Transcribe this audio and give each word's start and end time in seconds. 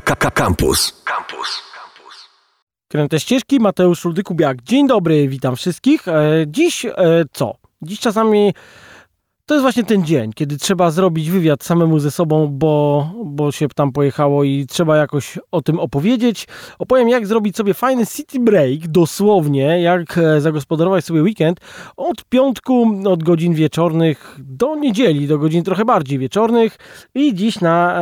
Campus. 0.00 1.02
Campus. 1.04 1.62
Kręte 2.88 3.20
ścieżki, 3.20 3.60
Mateusz 3.60 4.04
Rudy-Kubiak. 4.04 4.62
Dzień 4.62 4.86
dobry, 4.86 5.28
witam 5.28 5.56
wszystkich. 5.56 6.08
E, 6.08 6.44
dziś 6.46 6.84
e, 6.84 6.94
co? 7.32 7.54
Dziś 7.82 8.00
czasami 8.00 8.52
to 9.46 9.54
jest 9.54 9.62
właśnie 9.62 9.84
ten 9.84 10.04
dzień, 10.04 10.32
kiedy 10.32 10.56
trzeba 10.56 10.90
zrobić 10.90 11.30
wywiad 11.30 11.64
samemu 11.64 11.98
ze 11.98 12.10
sobą, 12.10 12.46
bo, 12.46 13.10
bo 13.24 13.52
się 13.52 13.68
tam 13.68 13.92
pojechało 13.92 14.44
i 14.44 14.66
trzeba 14.66 14.96
jakoś 14.96 15.38
o 15.50 15.62
tym 15.62 15.80
opowiedzieć. 15.80 16.46
Opowiem, 16.78 17.08
jak 17.08 17.26
zrobić 17.26 17.56
sobie 17.56 17.74
fajny 17.74 18.06
city 18.06 18.40
break, 18.40 18.88
dosłownie, 18.88 19.82
jak 19.82 20.18
e, 20.18 20.40
zagospodarować 20.40 21.04
sobie 21.04 21.22
weekend 21.22 21.60
od 21.96 22.24
piątku, 22.24 23.00
od 23.04 23.22
godzin 23.22 23.54
wieczornych 23.54 24.36
do 24.38 24.76
niedzieli, 24.76 25.26
do 25.26 25.38
godzin 25.38 25.64
trochę 25.64 25.84
bardziej 25.84 26.18
wieczornych. 26.18 26.78
I 27.14 27.34
dziś 27.34 27.60
na 27.60 28.00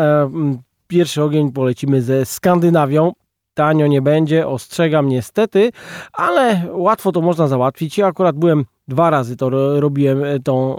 pierwszy 0.87 1.23
ogień 1.23 1.53
polecimy 1.53 2.03
ze 2.03 2.27
Skandynawią. 2.27 3.13
Tanio 3.55 3.87
nie 3.87 4.03
będzie, 4.03 4.47
ostrzegam 4.47 5.09
niestety, 5.09 5.73
ale 6.13 6.63
łatwo 6.73 7.13
to 7.13 7.21
można 7.21 7.49
załatwić. 7.49 7.99
Ja 7.99 8.07
akurat 8.07 8.37
byłem 8.37 8.65
dwa 8.89 9.11
razy, 9.11 9.37
to 9.37 9.51
robiłem 9.81 10.25
e, 10.25 10.41
tą 10.41 10.77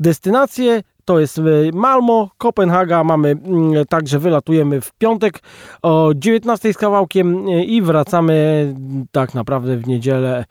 destynację. 0.00 0.82
To 1.04 1.20
jest 1.20 1.38
e, 1.38 1.42
Malmo, 1.72 2.30
Kopenhaga. 2.38 3.04
Mamy 3.04 3.30
mm, 3.30 3.84
także 3.86 4.18
wylatujemy 4.18 4.80
w 4.80 4.92
piątek 4.92 5.40
o 5.82 6.10
19 6.14 6.72
z 6.72 6.76
kawałkiem 6.76 7.48
e, 7.48 7.64
i 7.64 7.82
wracamy 7.82 8.74
tak 9.10 9.34
naprawdę 9.34 9.76
w 9.76 9.86
niedzielę 9.86 10.44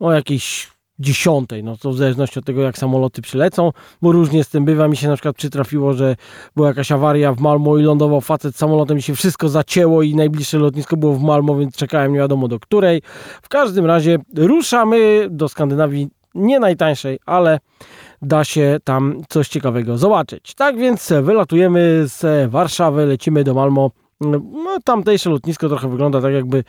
o 0.00 0.12
jakieś 0.12 0.71
dziesiątej, 0.98 1.64
no 1.64 1.76
to 1.76 1.90
w 1.90 1.96
zależności 1.96 2.38
od 2.38 2.44
tego, 2.44 2.62
jak 2.62 2.78
samoloty 2.78 3.22
przylecą, 3.22 3.72
bo 4.02 4.12
różnie 4.12 4.44
z 4.44 4.48
tym 4.48 4.64
bywa. 4.64 4.88
Mi 4.88 4.96
się 4.96 5.08
na 5.08 5.14
przykład 5.14 5.36
przytrafiło, 5.36 5.92
że 5.92 6.16
była 6.56 6.68
jakaś 6.68 6.92
awaria 6.92 7.32
w 7.32 7.40
Malmo 7.40 7.78
i 7.78 7.82
lądował 7.82 8.20
facet 8.20 8.56
samolotem 8.56 8.98
i 8.98 9.02
się 9.02 9.14
wszystko 9.14 9.48
zacięło 9.48 10.02
i 10.02 10.14
najbliższe 10.14 10.58
lotnisko 10.58 10.96
było 10.96 11.12
w 11.12 11.22
Malmo, 11.22 11.56
więc 11.56 11.76
czekałem 11.76 12.12
nie 12.12 12.18
wiadomo 12.18 12.48
do 12.48 12.60
której. 12.60 13.02
W 13.42 13.48
każdym 13.48 13.86
razie 13.86 14.18
ruszamy 14.36 15.28
do 15.30 15.48
Skandynawii, 15.48 16.08
nie 16.34 16.60
najtańszej, 16.60 17.18
ale 17.26 17.58
da 18.22 18.44
się 18.44 18.78
tam 18.84 19.22
coś 19.28 19.48
ciekawego 19.48 19.98
zobaczyć. 19.98 20.54
Tak 20.54 20.76
więc 20.76 21.12
wylatujemy 21.22 22.02
z 22.04 22.50
Warszawy, 22.50 23.06
lecimy 23.06 23.44
do 23.44 23.54
Malmo. 23.54 23.90
No, 24.20 24.78
tamtejsze 24.84 25.30
lotnisko 25.30 25.68
trochę 25.68 25.88
wygląda 25.88 26.20
tak 26.20 26.32
jakby 26.32 26.64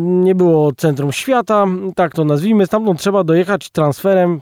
nie 0.00 0.34
było 0.34 0.72
centrum 0.72 1.12
świata, 1.12 1.66
tak 1.96 2.14
to 2.14 2.24
nazwijmy. 2.24 2.66
Stamtąd 2.66 3.00
trzeba 3.00 3.24
dojechać 3.24 3.70
transferem 3.70 4.40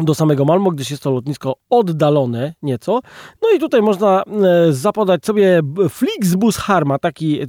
do 0.00 0.14
samego 0.14 0.44
Malmo, 0.44 0.70
gdyż 0.70 0.90
jest 0.90 1.02
to 1.02 1.10
lotnisko 1.10 1.54
oddalone 1.70 2.54
nieco. 2.62 3.00
No 3.42 3.48
i 3.56 3.58
tutaj 3.58 3.82
można 3.82 4.22
e, 4.22 4.72
zapodać 4.72 5.24
sobie 5.26 5.60
Flixbus 5.88 6.56
Harma, 6.56 6.98
taki 6.98 7.40
e, 7.42 7.46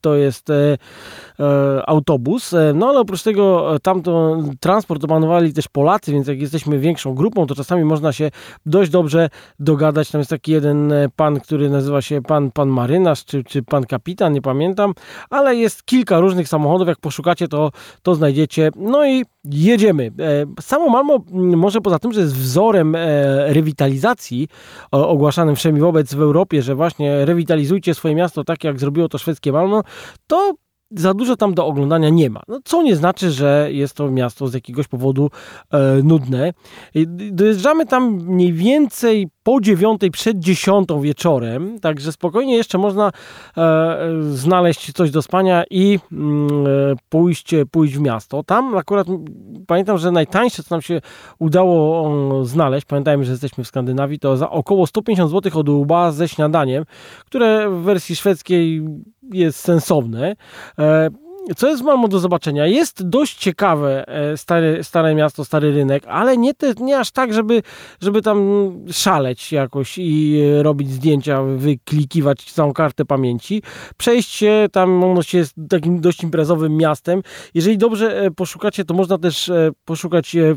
to 0.00 0.14
jest 0.14 0.48
autobus. 1.86 2.54
No 2.74 2.88
ale 2.88 3.00
oprócz 3.00 3.22
tego 3.22 3.74
tamto 3.82 4.38
transport 4.60 5.04
opanowali 5.04 5.52
też 5.52 5.68
Polacy, 5.68 6.12
więc 6.12 6.28
jak 6.28 6.40
jesteśmy 6.40 6.78
większą 6.78 7.14
grupą, 7.14 7.46
to 7.46 7.54
czasami 7.54 7.84
można 7.84 8.12
się 8.12 8.30
dość 8.66 8.90
dobrze 8.90 9.28
dogadać. 9.58 10.10
Tam 10.10 10.18
jest 10.18 10.30
taki 10.30 10.52
jeden 10.52 10.92
pan, 11.16 11.40
który 11.40 11.70
nazywa 11.70 12.02
się 12.02 12.22
pan, 12.22 12.50
pan 12.50 12.68
marynarz, 12.68 13.24
czy, 13.24 13.44
czy 13.44 13.62
pan 13.62 13.84
kapitan, 13.84 14.32
nie 14.32 14.42
pamiętam, 14.42 14.94
ale 15.30 15.56
jest 15.56 15.84
kilka 15.84 16.20
różnych 16.20 16.48
samochodów. 16.48 16.88
Jak 16.88 16.98
poszukacie, 16.98 17.48
to, 17.48 17.70
to 18.02 18.14
znajdziecie. 18.14 18.70
No 18.76 19.06
i 19.06 19.24
jedziemy. 19.44 20.12
Samo 20.60 20.88
Malmo 20.88 21.18
może 21.32 21.80
poza 21.92 21.98
tym, 21.98 22.12
że 22.12 22.20
jest 22.20 22.36
wzorem 22.36 22.94
e, 22.94 23.52
rewitalizacji 23.52 24.48
ogłaszanym 24.90 25.56
wszemi 25.56 25.80
wobec 25.80 26.14
w 26.14 26.20
Europie, 26.20 26.62
że 26.62 26.74
właśnie 26.74 27.24
rewitalizujcie 27.24 27.94
swoje 27.94 28.14
miasto 28.14 28.44
tak, 28.44 28.64
jak 28.64 28.80
zrobiło 28.80 29.08
to 29.08 29.18
szwedzkie 29.18 29.52
Malmo, 29.52 29.82
to 30.26 30.54
za 30.96 31.14
dużo 31.14 31.36
tam 31.36 31.54
do 31.54 31.66
oglądania 31.66 32.08
nie 32.08 32.30
ma. 32.30 32.42
No, 32.48 32.60
co 32.64 32.82
nie 32.82 32.96
znaczy, 32.96 33.30
że 33.30 33.68
jest 33.70 33.94
to 33.94 34.10
miasto 34.10 34.48
z 34.48 34.54
jakiegoś 34.54 34.88
powodu 34.88 35.30
e, 35.70 36.02
nudne. 36.02 36.52
Dojeżdżamy 37.32 37.86
tam 37.86 38.12
mniej 38.14 38.52
więcej 38.52 39.28
po 39.42 39.60
dziewiątej, 39.60 40.10
przed 40.10 40.38
dziesiątą 40.38 41.00
wieczorem, 41.00 41.80
także 41.80 42.12
spokojnie 42.12 42.56
jeszcze 42.56 42.78
można 42.78 43.12
e, 43.56 43.98
znaleźć 44.30 44.92
coś 44.92 45.10
do 45.10 45.22
spania 45.22 45.64
i 45.70 45.98
mm, 46.12 46.66
e, 46.66 46.68
pójść, 47.08 47.54
pójść 47.70 47.96
w 47.96 48.00
miasto. 48.00 48.42
Tam 48.42 48.76
akurat 48.76 49.06
pamiętam, 49.66 49.98
że 49.98 50.10
najtańsze, 50.10 50.62
co 50.62 50.74
nam 50.74 50.82
się 50.82 51.00
udało 51.38 52.44
znaleźć, 52.44 52.86
pamiętajmy, 52.86 53.24
że 53.24 53.32
jesteśmy 53.32 53.64
w 53.64 53.68
Skandynawii, 53.68 54.18
to 54.18 54.36
za 54.36 54.50
około 54.50 54.86
150 54.86 55.30
zł 55.30 55.60
od 55.60 55.68
łba 55.68 56.12
ze 56.12 56.28
śniadaniem, 56.28 56.84
które 57.26 57.70
w 57.70 57.82
wersji 57.82 58.16
szwedzkiej 58.16 58.82
jest 59.32 59.58
sensowne. 59.58 60.36
E, 60.78 61.10
co 61.56 61.68
jest 61.68 61.82
Malmo 61.82 62.08
do 62.08 62.18
zobaczenia? 62.18 62.66
Jest 62.66 63.08
dość 63.08 63.36
ciekawe 63.36 64.08
e, 64.08 64.36
stare, 64.36 64.84
stare 64.84 65.14
miasto, 65.14 65.44
stary 65.44 65.72
rynek, 65.72 66.04
ale 66.06 66.36
nie, 66.36 66.54
te, 66.54 66.74
nie 66.80 66.98
aż 66.98 67.10
tak, 67.10 67.34
żeby, 67.34 67.62
żeby 68.00 68.22
tam 68.22 68.70
szaleć 68.92 69.52
jakoś 69.52 69.94
i 69.98 70.42
robić 70.62 70.90
zdjęcia, 70.90 71.42
wyklikiwać 71.42 72.52
całą 72.52 72.72
kartę 72.72 73.04
pamięci. 73.04 73.62
Przejść 73.96 74.30
się 74.30 74.66
tam, 74.72 75.04
ono 75.04 75.22
się 75.22 75.38
jest 75.38 75.54
takim 75.68 76.00
dość 76.00 76.22
imprezowym 76.22 76.76
miastem. 76.76 77.22
Jeżeli 77.54 77.78
dobrze 77.78 78.20
e, 78.22 78.30
poszukacie, 78.30 78.84
to 78.84 78.94
można 78.94 79.18
też 79.18 79.50
poszukać 79.84 80.36
E, 80.36 80.54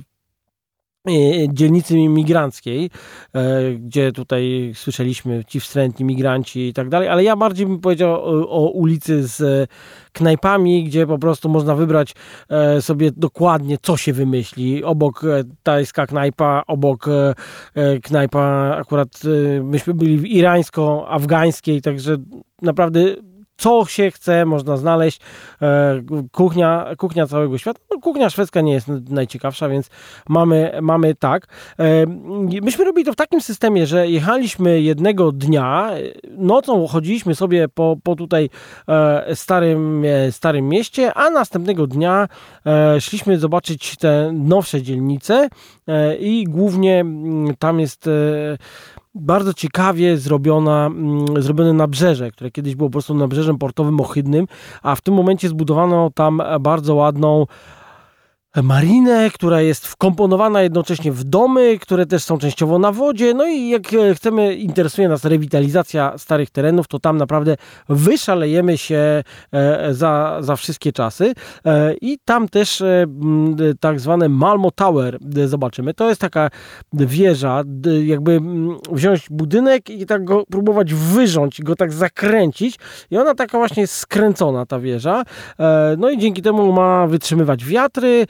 dzielnicy 1.49 1.97
imigranckiej, 1.97 2.89
e, 3.33 3.71
gdzie 3.73 4.11
tutaj 4.11 4.71
słyszeliśmy 4.75 5.45
ci 5.45 5.59
wstrętni 5.59 6.05
migranci 6.05 6.67
i 6.67 6.73
tak 6.73 6.89
dalej, 6.89 7.07
ale 7.07 7.23
ja 7.23 7.35
bardziej 7.35 7.67
bym 7.67 7.79
powiedział 7.79 8.11
o, 8.13 8.49
o 8.49 8.69
ulicy 8.69 9.27
z 9.27 9.69
knajpami, 10.13 10.83
gdzie 10.83 11.07
po 11.07 11.17
prostu 11.17 11.49
można 11.49 11.75
wybrać 11.75 12.15
e, 12.49 12.81
sobie 12.81 13.11
dokładnie, 13.17 13.77
co 13.81 13.97
się 13.97 14.13
wymyśli. 14.13 14.83
Obok 14.83 15.21
tajska 15.63 16.07
knajpa, 16.07 16.63
obok 16.67 17.05
knajpa 18.03 18.75
akurat 18.79 19.21
myśmy 19.63 19.93
byli 19.93 20.17
w 20.17 20.25
irańsko-afgańskiej, 20.25 21.81
także 21.81 22.17
naprawdę 22.61 23.15
co 23.57 23.85
się 23.85 24.11
chce, 24.11 24.45
można 24.45 24.77
znaleźć. 24.77 25.21
E, 25.61 26.01
kuchnia, 26.31 26.85
kuchnia 26.97 27.27
całego 27.27 27.57
świata. 27.57 27.79
No, 27.91 27.99
kuchnia 27.99 28.29
szwedzka 28.29 28.61
nie 28.61 28.73
jest 28.73 28.87
najciekawsza, 29.09 29.69
więc 29.69 29.89
mamy, 30.29 30.79
mamy 30.81 31.15
tak. 31.15 31.47
E, 31.79 32.05
myśmy 32.61 32.85
robili 32.85 33.05
to 33.05 33.13
w 33.13 33.15
takim 33.15 33.41
systemie, 33.41 33.87
że 33.87 34.07
jechaliśmy 34.07 34.81
jednego 34.81 35.31
dnia, 35.31 35.91
nocą 36.37 36.87
chodziliśmy 36.87 37.35
sobie 37.35 37.67
po, 37.67 37.97
po 38.03 38.15
tutaj 38.15 38.49
e, 38.87 39.35
starym, 39.35 40.03
starym 40.31 40.69
mieście, 40.69 41.13
a 41.13 41.29
następnego 41.29 41.87
dnia 41.87 42.27
szliśmy 42.99 43.39
zobaczyć 43.39 43.95
te 43.97 44.31
nowsze 44.33 44.81
dzielnice 44.81 45.49
i 46.19 46.43
głównie 46.43 46.99
mm, 46.99 47.55
tam 47.55 47.79
jest 47.79 48.09
bardzo 49.15 49.53
ciekawie 49.53 50.17
zrobiona, 50.17 50.85
mm, 50.85 51.41
zrobione 51.43 51.73
nabrzeże, 51.73 52.31
które 52.31 52.51
kiedyś 52.51 52.75
było 52.75 52.89
po 52.89 52.91
prostu 52.91 53.13
nabrzeżem 53.13 53.57
portowym 53.57 53.99
ohydnym, 53.99 54.47
a 54.83 54.95
w 54.95 55.01
tym 55.01 55.13
momencie 55.13 55.49
zbudowano 55.49 56.11
tam 56.15 56.41
bardzo 56.59 56.95
ładną 56.95 57.45
marinę, 58.63 59.29
która 59.33 59.61
jest 59.61 59.87
wkomponowana 59.87 60.61
jednocześnie 60.61 61.11
w 61.11 61.23
domy, 61.23 61.79
które 61.79 62.05
też 62.05 62.23
są 62.23 62.37
częściowo 62.37 62.79
na 62.79 62.91
wodzie. 62.91 63.33
No 63.33 63.47
i 63.47 63.69
jak 63.69 63.93
e, 63.93 64.15
chcemy, 64.15 64.55
interesuje 64.55 65.09
nas 65.09 65.25
rewitalizacja 65.25 66.17
starych 66.17 66.49
terenów, 66.49 66.87
to 66.87 66.99
tam 66.99 67.17
naprawdę 67.17 67.55
wyszalejemy 67.89 68.77
się 68.77 69.23
e, 69.51 69.93
za, 69.93 70.37
za 70.39 70.55
wszystkie 70.55 70.91
czasy. 70.91 71.33
E, 71.65 71.93
I 71.93 72.19
tam 72.25 72.49
też 72.49 72.83
tak 73.79 73.99
zwane 73.99 74.29
Malmo 74.29 74.71
Tower 74.71 75.19
zobaczymy. 75.45 75.93
To 75.93 76.09
jest 76.09 76.21
taka 76.21 76.49
wieża, 76.93 77.63
jakby 78.03 78.39
wziąć 78.91 79.27
budynek 79.29 79.89
i 79.89 80.05
tak 80.05 80.23
go 80.23 80.45
próbować 80.45 80.93
wyrząć, 80.93 81.61
go 81.61 81.75
tak 81.75 81.93
zakręcić. 81.93 82.79
I 83.11 83.17
ona 83.17 83.35
taka 83.35 83.57
właśnie 83.57 83.81
jest 83.81 83.95
skręcona, 83.95 84.65
ta 84.65 84.79
wieża. 84.79 85.23
No 85.97 86.09
i 86.09 86.17
dzięki 86.17 86.41
temu 86.41 86.73
ma 86.73 87.07
wytrzymywać 87.07 87.65
wiatry, 87.65 88.25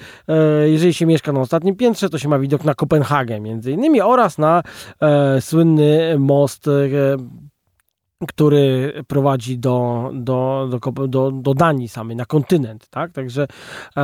jeżeli 0.66 0.94
się 0.94 1.06
mieszka 1.06 1.32
na 1.32 1.40
ostatnim 1.40 1.76
piętrze, 1.76 2.10
to 2.10 2.18
się 2.18 2.30
ma 2.30 2.40
widok 2.40 2.64
na 2.64 2.74
Kopenhagę 2.74 3.40
między 3.40 3.72
innymi 3.72 4.02
oraz 4.02 4.38
na 4.38 4.64
e, 5.02 5.42
słynny 5.42 6.16
most 6.20 6.68
e, 6.68 6.72
który 8.26 8.94
prowadzi 9.08 9.58
do, 9.58 10.10
do, 10.14 10.70
do, 10.72 11.08
do, 11.08 11.32
do 11.32 11.54
Danii 11.54 11.90
samej, 11.90 12.16
na 12.16 12.26
kontynent, 12.26 12.88
tak? 12.90 13.12
Także 13.12 13.48
e, 13.98 14.04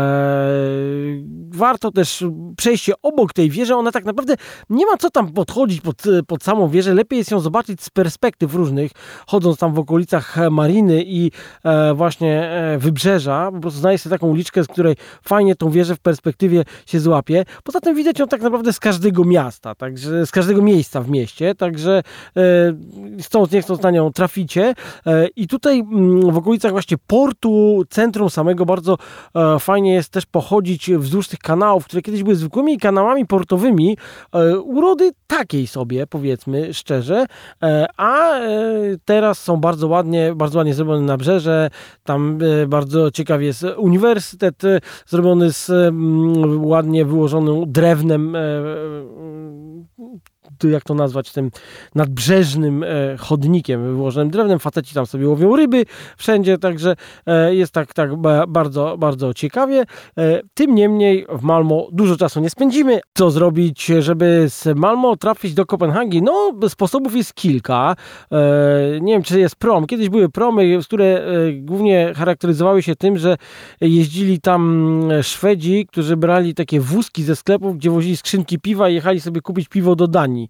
warto 1.50 1.92
też 1.92 2.26
przejść 2.58 2.92
obok 3.02 3.34
tej 3.34 3.50
wieży. 3.50 3.76
Ona 3.76 3.92
tak 3.92 4.06
naprawdę 4.06 4.36
nie 4.70 4.86
ma 4.86 4.98
co 4.98 5.10
tam 5.10 5.32
podchodzić 5.34 5.82
pod, 5.82 6.04
pod 6.28 6.44
samą 6.44 6.68
wieżę. 6.68 6.94
Lepiej 6.94 7.18
jest 7.18 7.32
ją 7.32 7.40
zobaczyć 7.40 7.84
z 7.84 7.90
perspektyw 7.90 8.56
różnych, 8.56 8.92
chodząc 9.28 9.58
tam 9.58 9.74
w 9.74 9.80
okolicach 9.80 10.38
Mariny 10.52 11.04
i 11.06 11.32
e, 11.64 11.94
właśnie 11.94 12.50
e, 12.50 12.78
wybrzeża. 12.78 13.52
Po 13.52 13.60
prostu 13.60 13.80
znajdzie 13.80 13.98
sobie 13.98 14.16
taką 14.16 14.28
uliczkę, 14.28 14.64
z 14.64 14.68
której 14.68 14.96
fajnie 15.24 15.56
tą 15.56 15.70
wieżę 15.70 15.96
w 15.96 16.00
perspektywie 16.00 16.64
się 16.86 17.00
złapie. 17.00 17.46
Poza 17.64 17.80
tym 17.80 17.96
widać 17.96 18.20
ją 18.20 18.28
tak 18.28 18.42
naprawdę 18.42 18.74
z 18.74 18.80
każdego 18.80 19.26
miasta, 19.26 19.76
także 19.76 20.26
z 20.26 20.32
każdego 20.32 20.62
miejsca 20.62 21.02
w 21.02 21.10
mieście, 21.10 21.56
także 21.56 22.04
e, 22.38 22.42
chcąc, 23.22 23.52
nie 23.52 23.62
chcąc 23.62 23.82
na 23.82 23.92
nią 23.92 24.11
Traficie. 24.13 24.74
I 25.36 25.48
tutaj 25.48 25.80
mm, 25.80 26.31
w 26.31 26.38
okolicach 26.38 26.72
właśnie 26.72 26.98
portu, 27.08 27.84
centrum 27.90 28.30
samego 28.30 28.66
bardzo 28.66 28.98
fajnie 29.60 29.94
jest 29.94 30.10
też 30.10 30.25
pochodzić 30.25 30.92
wzdłuż 30.92 31.28
tych 31.28 31.40
kanałów, 31.40 31.86
które 31.86 32.02
kiedyś 32.02 32.24
były 32.24 32.36
zwykłymi 32.36 32.78
kanałami 32.78 33.25
portowymi, 33.25 33.98
urody 34.63 35.12
takiej 35.28 35.68
sobie 35.68 36.08
powiedzmy 36.08 36.74
szczerze, 36.74 37.25
a 37.98 38.40
teraz 39.06 39.40
są 39.40 39.58
bardzo 39.58 39.88
ładnie, 39.88 40.34
bardzo 40.36 40.58
ładnie 40.58 40.74
zrobione 40.74 41.02
nabrzeże, 41.02 41.69
tam 42.04 42.40
bardzo 42.68 43.12
ciekawie 43.12 43.46
jest 43.46 43.66
uniwersytet 43.78 44.62
zrobiony 45.08 45.54
z 45.54 45.69
mm, 45.69 46.66
ładnie 46.66 47.06
wyłożonym 47.06 47.72
drewnem 47.72 48.36
jak 50.69 50.84
to 50.84 50.94
nazwać, 50.94 51.31
tym 51.31 51.52
nadbrzeżnym 51.96 52.84
e, 52.84 52.88
chodnikiem 53.18 53.84
wyłożonym 53.84 54.31
drewnem. 54.31 54.60
Faceci 54.60 54.96
tam 54.96 55.06
sobie 55.06 55.28
łowią 55.28 55.56
ryby 55.56 55.86
wszędzie, 56.18 56.58
także 56.58 56.96
e, 57.25 57.56
jest 57.56 57.74
tak, 57.74 57.94
tak 57.94 58.10
bardzo, 58.48 58.98
bardzo 58.98 59.34
ciekawie. 59.34 59.86
E, 60.18 60.42
tym 60.54 60.75
niemniej 60.75 61.25
w 61.30 61.42
Malmo 61.42 61.88
dużo 61.92 62.18
czasu 62.18 62.40
nie 62.40 62.50
spędzimy. 62.50 63.00
Co 63.13 63.31
zrobić, 63.31 63.86
żeby 64.00 64.46
z 64.50 64.68
Malmo 64.75 65.16
trafić 65.16 65.54
do 65.54 65.66
Kopenhagi? 65.66 66.22
No, 66.22 66.52
sposobów 66.69 67.16
jest 67.16 67.34
kilka. 67.34 67.96
Nie 69.02 69.13
wiem, 69.13 69.24
czy 69.24 69.40
jest 69.40 69.56
prom. 69.56 69.88
Kiedyś 69.88 70.10
były 70.10 70.30
promy, 70.30 70.80
które 70.84 71.25
głównie 71.54 72.13
charakteryzowały 72.16 72.84
się 72.84 72.96
tym, 72.96 73.18
że 73.18 73.38
jeździli 73.81 74.42
tam 74.42 74.92
Szwedzi, 75.22 75.86
którzy 75.88 76.18
brali 76.18 76.54
takie 76.54 76.80
wózki 76.80 77.24
ze 77.24 77.36
sklepów, 77.36 77.78
gdzie 77.78 77.90
wozili 77.90 78.18
skrzynki 78.18 78.60
piwa 78.60 78.90
i 78.90 78.94
jechali 78.94 79.22
sobie 79.22 79.42
kupić 79.42 79.69
piwo 79.69 79.96
do 79.96 80.08
Danii 80.08 80.50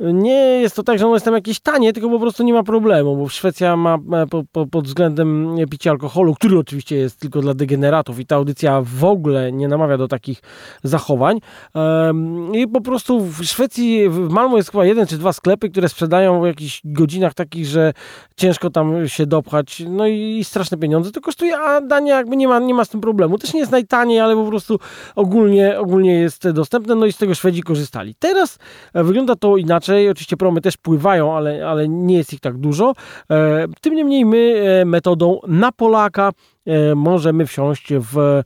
nie 0.00 0.60
jest 0.60 0.76
to 0.76 0.82
tak, 0.82 0.98
że 0.98 1.04
ono 1.04 1.14
jest 1.14 1.24
tam 1.24 1.34
jakieś 1.34 1.60
tanie, 1.60 1.92
tylko 1.92 2.10
po 2.10 2.18
prostu 2.18 2.42
nie 2.42 2.52
ma 2.52 2.62
problemu, 2.62 3.16
bo 3.16 3.28
Szwecja 3.28 3.76
ma 3.76 3.98
po, 4.30 4.44
po, 4.52 4.66
pod 4.66 4.86
względem 4.86 5.56
picia 5.70 5.90
alkoholu, 5.90 6.34
który 6.34 6.58
oczywiście 6.58 6.96
jest 6.96 7.20
tylko 7.20 7.40
dla 7.40 7.54
degeneratów 7.54 8.20
i 8.20 8.26
ta 8.26 8.36
audycja 8.36 8.82
w 8.82 9.04
ogóle 9.04 9.52
nie 9.52 9.68
namawia 9.68 9.98
do 9.98 10.08
takich 10.08 10.42
zachowań. 10.82 11.40
I 12.52 12.68
po 12.68 12.80
prostu 12.80 13.20
w 13.20 13.44
Szwecji, 13.44 14.08
w 14.08 14.28
Malmo 14.28 14.56
jest 14.56 14.70
chyba 14.70 14.84
jeden 14.84 15.06
czy 15.06 15.18
dwa 15.18 15.32
sklepy, 15.32 15.70
które 15.70 15.88
sprzedają 15.88 16.42
w 16.42 16.46
jakichś 16.46 16.80
godzinach 16.84 17.34
takich, 17.34 17.66
że 17.66 17.92
ciężko 18.36 18.70
tam 18.70 19.08
się 19.08 19.26
dopchać, 19.26 19.82
no 19.88 20.06
i 20.06 20.44
straszne 20.44 20.76
pieniądze 20.76 21.10
to 21.10 21.20
kosztuje, 21.20 21.58
a 21.58 21.80
Dania 21.80 22.16
jakby 22.16 22.36
nie 22.36 22.48
ma, 22.48 22.58
nie 22.58 22.74
ma 22.74 22.84
z 22.84 22.88
tym 22.88 23.00
problemu. 23.00 23.38
Też 23.38 23.54
nie 23.54 23.60
jest 23.60 23.72
najtaniej, 23.72 24.20
ale 24.20 24.36
po 24.36 24.46
prostu 24.46 24.78
ogólnie, 25.16 25.78
ogólnie 25.78 26.14
jest 26.14 26.50
dostępne, 26.50 26.94
no 26.94 27.06
i 27.06 27.12
z 27.12 27.16
tego 27.16 27.34
Szwedzi 27.34 27.62
korzystali. 27.62 28.14
Teraz 28.18 28.58
e, 28.94 29.04
wygląda 29.04 29.36
to 29.36 29.56
inaczej 29.56 29.83
Oczywiście 30.10 30.36
promy 30.36 30.60
też 30.60 30.76
pływają, 30.76 31.36
ale, 31.36 31.68
ale 31.68 31.88
nie 31.88 32.16
jest 32.16 32.32
ich 32.32 32.40
tak 32.40 32.58
dużo. 32.58 32.94
E, 33.30 33.66
tym 33.80 33.94
niemniej 33.94 34.24
my 34.24 34.54
e, 34.80 34.84
metodą 34.84 35.40
na 35.46 35.72
Polaka 35.72 36.32
e, 36.66 36.94
możemy 36.94 37.46
wsiąść 37.46 37.92
w 37.92 38.42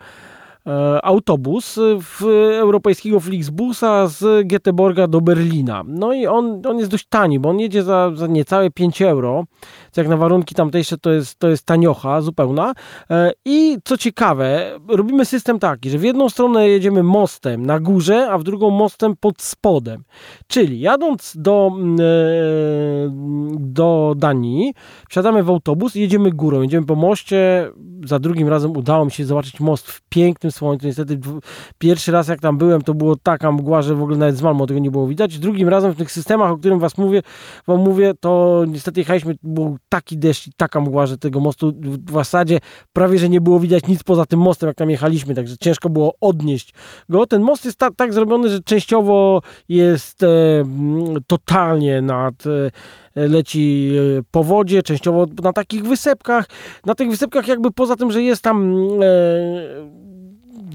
autobus 1.02 1.78
w 2.00 2.24
europejskiego 2.60 3.20
Flixbusa 3.20 4.06
z 4.06 4.46
Göteborga 4.46 5.08
do 5.08 5.20
Berlina. 5.20 5.84
No 5.88 6.12
i 6.12 6.26
on, 6.26 6.62
on 6.66 6.78
jest 6.78 6.90
dość 6.90 7.06
tani, 7.08 7.40
bo 7.40 7.48
on 7.48 7.60
jedzie 7.60 7.82
za, 7.82 8.10
za 8.14 8.26
niecałe 8.26 8.70
5 8.70 9.02
euro 9.02 9.44
jak 9.98 10.08
na 10.08 10.16
warunki 10.16 10.54
tamtejsze 10.54 10.98
to 10.98 11.10
jest, 11.10 11.38
to 11.38 11.48
jest 11.48 11.66
taniocha 11.66 12.20
zupełna. 12.20 12.74
E, 13.10 13.32
I 13.44 13.78
co 13.84 13.96
ciekawe, 13.96 14.78
robimy 14.88 15.24
system 15.24 15.58
taki, 15.58 15.90
że 15.90 15.98
w 15.98 16.02
jedną 16.02 16.28
stronę 16.28 16.68
jedziemy 16.68 17.02
mostem 17.02 17.66
na 17.66 17.80
górze, 17.80 18.30
a 18.30 18.38
w 18.38 18.42
drugą 18.44 18.70
mostem 18.70 19.14
pod 19.20 19.42
spodem. 19.42 20.02
Czyli 20.46 20.80
jadąc 20.80 21.32
do, 21.36 21.70
mm, 21.74 21.96
e, 22.00 22.04
do 23.58 24.14
Danii, 24.16 24.74
wsiadamy 25.08 25.42
w 25.42 25.50
autobus 25.50 25.96
i 25.96 26.00
jedziemy 26.00 26.30
górą. 26.30 26.62
Jedziemy 26.62 26.86
po 26.86 26.94
moście. 26.94 27.70
Za 28.04 28.18
drugim 28.18 28.48
razem 28.48 28.76
udało 28.76 29.04
mi 29.04 29.10
się 29.10 29.24
zobaczyć 29.24 29.60
most 29.60 29.86
w 29.86 30.00
pięknym 30.08 30.52
słońcu. 30.52 30.86
Niestety 30.86 31.20
pierwszy 31.78 32.12
raz 32.12 32.28
jak 32.28 32.40
tam 32.40 32.58
byłem, 32.58 32.82
to 32.82 32.94
było 32.94 33.16
taka 33.16 33.52
mgła, 33.52 33.82
że 33.82 33.94
w 33.94 34.02
ogóle 34.02 34.16
nawet 34.16 34.36
z 34.36 34.42
Malmo 34.42 34.66
tego 34.66 34.80
nie 34.80 34.90
było 34.90 35.06
widać. 35.06 35.38
Drugim 35.38 35.68
razem 35.68 35.92
w 35.92 35.96
tych 35.96 36.12
systemach, 36.12 36.50
o 36.50 36.56
którym 36.56 36.78
was 36.78 36.98
mówię, 36.98 37.22
wam 37.66 37.80
mówię, 37.80 38.12
to 38.20 38.64
niestety 38.68 39.00
jechaliśmy, 39.00 39.34
był 39.42 39.78
taki 39.88 40.18
deszcz 40.18 40.46
i 40.46 40.52
taka 40.56 40.80
mgła, 40.80 41.06
że 41.06 41.18
tego 41.18 41.40
mostu 41.40 41.72
w 41.80 42.12
zasadzie 42.12 42.58
prawie, 42.92 43.18
że 43.18 43.28
nie 43.28 43.40
było 43.40 43.60
widać 43.60 43.86
nic 43.86 44.02
poza 44.02 44.26
tym 44.26 44.40
mostem, 44.40 44.66
jak 44.66 44.76
tam 44.76 44.90
jechaliśmy, 44.90 45.34
także 45.34 45.56
ciężko 45.60 45.90
było 45.90 46.14
odnieść 46.20 46.74
go. 47.08 47.26
Ten 47.26 47.42
most 47.42 47.64
jest 47.64 47.78
ta, 47.78 47.90
tak 47.90 48.12
zrobiony, 48.12 48.48
że 48.48 48.62
częściowo 48.62 49.42
jest 49.68 50.22
e, 50.22 50.28
totalnie 51.26 52.02
nad 52.02 52.46
e, 52.46 52.70
leci 53.14 53.92
e, 54.18 54.22
po 54.30 54.44
wodzie, 54.44 54.82
częściowo 54.82 55.26
na 55.42 55.52
takich 55.52 55.84
wysepkach. 55.84 56.46
Na 56.86 56.94
tych 56.94 57.10
wysepkach 57.10 57.48
jakby 57.48 57.70
poza 57.70 57.96
tym, 57.96 58.12
że 58.12 58.22
jest 58.22 58.42
tam 58.42 58.88
e, 59.02 60.08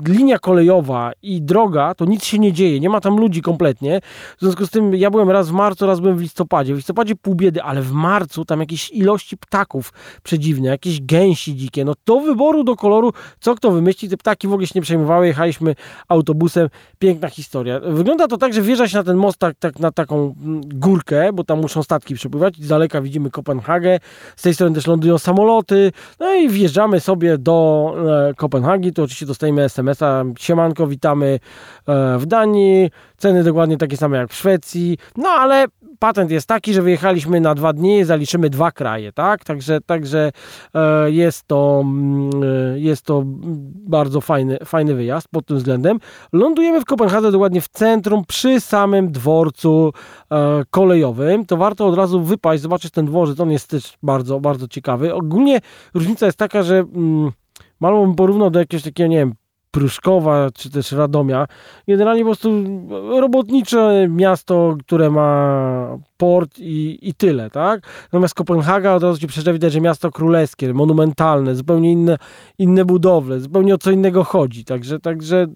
linia 0.08 0.40
kolejowa 0.40 1.12
i 1.22 1.42
droga, 1.42 1.96
to 1.96 2.06
nic 2.06 2.24
się 2.24 2.40
nie 2.40 2.54
dzieje, 2.54 2.80
nie 2.80 2.90
ma 2.90 3.02
tam 3.02 3.18
ludzi 3.18 3.42
kompletnie. 3.42 4.02
W 4.38 4.42
związku 4.42 4.68
z 4.68 4.70
tym 4.70 4.96
ja 4.96 5.12
byłem 5.12 5.30
raz 5.30 5.50
w 5.50 5.52
marcu, 5.52 5.86
raz 5.86 6.00
byłem 6.00 6.18
w 6.18 6.22
listopadzie. 6.22 6.74
W 6.74 6.78
listopadzie 6.78 7.16
pół 7.16 7.36
biedy, 7.36 7.64
ale 7.64 7.82
w 7.82 7.92
marcu 7.92 8.46
tam 8.46 8.60
jakieś 8.60 8.92
ilości 8.92 9.38
ptaków 9.38 9.94
przedziwne, 10.24 10.70
jakieś 10.70 11.02
gęsi 11.02 11.56
dzikie. 11.56 11.86
No 11.86 11.94
do 12.06 12.20
wyboru, 12.20 12.64
do 12.64 12.76
koloru, 12.76 13.14
co 13.40 13.56
kto 13.56 13.72
wymyśli, 13.72 14.10
te 14.10 14.18
ptaki 14.18 14.48
w 14.48 14.54
ogóle 14.54 14.68
się 14.68 14.72
nie 14.76 14.82
przejmowały, 14.82 15.28
jechaliśmy 15.28 15.76
autobusem, 16.08 16.70
piękna 17.00 17.30
historia. 17.30 17.80
Wygląda 17.80 18.28
to 18.28 18.38
tak, 18.38 18.54
że 18.54 18.62
wjeżdża 18.62 18.88
się 18.88 18.98
na 18.98 19.04
ten 19.04 19.18
most 19.18 19.38
tak, 19.38 19.56
tak 19.60 19.80
na 19.80 19.92
taką 19.92 20.36
mm, 20.44 20.62
górkę, 20.66 21.34
bo 21.34 21.44
tam 21.44 21.62
muszą 21.62 21.84
statki 21.84 22.16
przepływać. 22.16 22.58
Z 22.58 22.68
daleka 22.68 23.02
widzimy 23.02 23.32
Kopenhagę, 23.32 24.00
z 24.36 24.42
tej 24.42 24.54
strony 24.54 24.76
też 24.76 24.88
lądują 24.88 25.18
samoloty, 25.18 25.92
no 26.20 26.34
i 26.34 26.50
wjeżdżamy 26.50 27.00
sobie 27.00 27.38
do 27.38 27.96
e, 28.30 28.34
Kopenhagi, 28.34 28.94
to 28.94 29.04
oczywiście 29.04 29.26
dostajemy 29.26 29.64
SMS 29.64 29.93
SMS-a. 29.94 30.24
Siemanko, 30.40 30.88
witamy 30.88 31.40
e, 31.88 32.18
w 32.18 32.26
Danii. 32.26 32.90
Ceny 33.18 33.44
dokładnie 33.44 33.78
takie 33.78 33.98
same 33.98 34.18
jak 34.18 34.32
w 34.32 34.36
Szwecji. 34.36 34.98
No 35.18 35.30
ale 35.30 35.66
patent 36.00 36.32
jest 36.32 36.48
taki, 36.48 36.74
że 36.74 36.82
wyjechaliśmy 36.82 37.42
na 37.42 37.56
dwa 37.56 37.74
dni, 37.74 38.04
zaliczymy 38.04 38.50
dwa 38.50 38.72
kraje, 38.72 39.12
tak? 39.12 39.44
Także, 39.44 39.82
także 39.82 40.32
e, 40.74 41.12
jest, 41.12 41.48
to, 41.48 41.82
mm, 41.84 42.30
e, 42.44 42.80
jest 42.80 43.06
to 43.06 43.24
bardzo 43.26 44.22
fajny, 44.22 44.58
fajny 44.66 44.96
wyjazd 44.96 45.28
pod 45.32 45.46
tym 45.46 45.58
względem. 45.58 46.00
Lądujemy 46.34 46.82
w 46.82 46.86
Kopenhadze 46.86 47.32
dokładnie 47.32 47.62
w 47.62 47.68
centrum, 47.68 48.26
przy 48.28 48.62
samym 48.62 49.12
dworcu 49.12 49.94
kolejowym. 50.70 51.46
To 51.46 51.58
warto 51.58 51.88
od 51.88 51.96
razu 51.96 52.22
wypaść, 52.22 52.62
zobaczyć 52.62 52.92
ten 52.92 53.06
dworzec. 53.06 53.40
On 53.40 53.52
jest 53.52 53.70
też 53.70 53.98
bardzo, 54.04 54.40
bardzo 54.40 54.68
ciekawy. 54.68 55.14
Ogólnie 55.14 55.60
różnica 55.94 56.26
jest 56.26 56.38
taka, 56.38 56.64
że 56.64 56.78
mm, 56.80 57.32
Malmo 57.84 58.06
bym 58.06 58.16
porównał 58.16 58.50
do 58.50 58.60
jakiegoś 58.60 58.84
takiego, 58.84 59.08
nie 59.08 59.18
wiem, 59.18 59.34
Pruszkowa 59.74 60.50
czy 60.54 60.70
też 60.70 60.92
Radomia. 60.92 61.48
Generalnie 61.88 62.22
po 62.22 62.30
prostu 62.30 62.50
robotnicze 63.22 64.08
miasto, 64.10 64.76
które 64.80 65.10
ma 65.10 65.98
port 66.18 66.60
i, 66.60 67.00
i 67.02 67.14
tyle, 67.14 67.50
tak? 67.50 67.82
Natomiast 68.04 68.34
Kopenhaga 68.34 68.94
od 68.94 69.04
razu 69.04 69.20
ci 69.20 69.28
przyjeżdża 69.28 69.54
widać, 69.54 69.74
że 69.74 69.82
miasto 69.82 70.12
królewskie, 70.12 70.74
monumentalne, 70.74 71.56
zupełnie 71.56 71.92
inne, 71.92 72.18
inne 72.58 72.86
budowle, 72.86 73.40
zupełnie 73.40 73.76
o 73.76 73.78
co 73.78 73.92
innego 73.92 74.24
chodzi. 74.24 74.66
Także, 74.66 75.00
także 75.00 75.48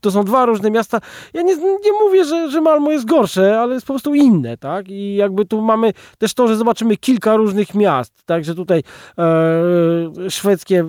to 0.00 0.10
są 0.10 0.24
dwa 0.24 0.46
różne 0.46 0.70
miasta. 0.70 1.00
Ja 1.34 1.42
nie, 1.42 1.56
nie 1.56 1.92
mówię, 2.04 2.24
że, 2.24 2.50
że 2.50 2.60
Malmo 2.60 2.90
jest 2.90 3.04
gorsze, 3.04 3.60
ale 3.60 3.74
jest 3.74 3.86
po 3.86 3.92
prostu 3.92 4.14
inne, 4.14 4.56
tak? 4.56 4.88
I 4.88 5.14
jakby 5.14 5.44
tu 5.44 5.62
mamy 5.62 5.92
też 6.18 6.34
to, 6.34 6.48
że 6.48 6.56
zobaczymy 6.56 6.96
kilka 6.96 7.36
różnych 7.36 7.74
miast. 7.74 8.22
Także 8.26 8.54
tutaj 8.54 8.82
e, 9.18 10.30
szwedzkie 10.30 10.84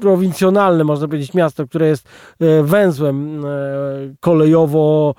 prowincjonalne, 0.00 0.84
można 0.84 1.08
powiedzieć, 1.08 1.34
miasto, 1.34 1.66
które 1.66 1.86
jest 1.86 2.08
e, 2.40 2.62
węzłem 2.62 3.44
e, 3.44 3.48
kolejowo 4.20 5.14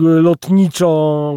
lotniczo 0.00 1.32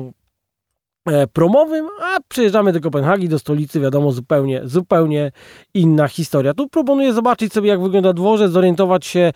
e, 1.07 1.27
promowym, 1.27 1.87
a 2.01 2.17
przyjeżdżamy 2.27 2.73
do 2.73 2.81
Kopenhagi, 2.81 3.29
do 3.29 3.39
stolicy, 3.39 3.79
wiadomo, 3.79 4.11
zupełnie, 4.11 4.61
zupełnie 4.63 5.31
inna 5.73 6.07
historia. 6.07 6.53
Tu 6.53 6.69
proponuję 6.69 7.13
zobaczyć 7.13 7.53
sobie, 7.53 7.69
jak 7.69 7.81
wygląda 7.81 8.13
dworzec, 8.13 8.51
zorientować 8.51 9.05
się, 9.05 9.31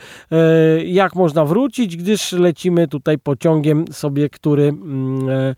jak 0.85 1.15
można 1.15 1.45
wrócić, 1.45 1.97
gdyż 1.97 2.31
lecimy 2.31 2.87
tutaj 2.87 3.19
pociągiem 3.19 3.85
sobie, 3.91 4.29
który 4.29 4.63
mm, 4.63 5.55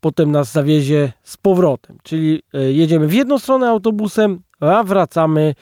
potem 0.00 0.30
nas 0.30 0.52
zawiezie 0.52 1.12
z 1.22 1.36
powrotem. 1.36 1.98
Czyli 2.02 2.42
jedziemy 2.52 3.06
w 3.06 3.14
jedną 3.14 3.38
stronę 3.38 3.68
autobusem, 3.68 4.40
a 4.60 4.84
wracamy 4.84 5.54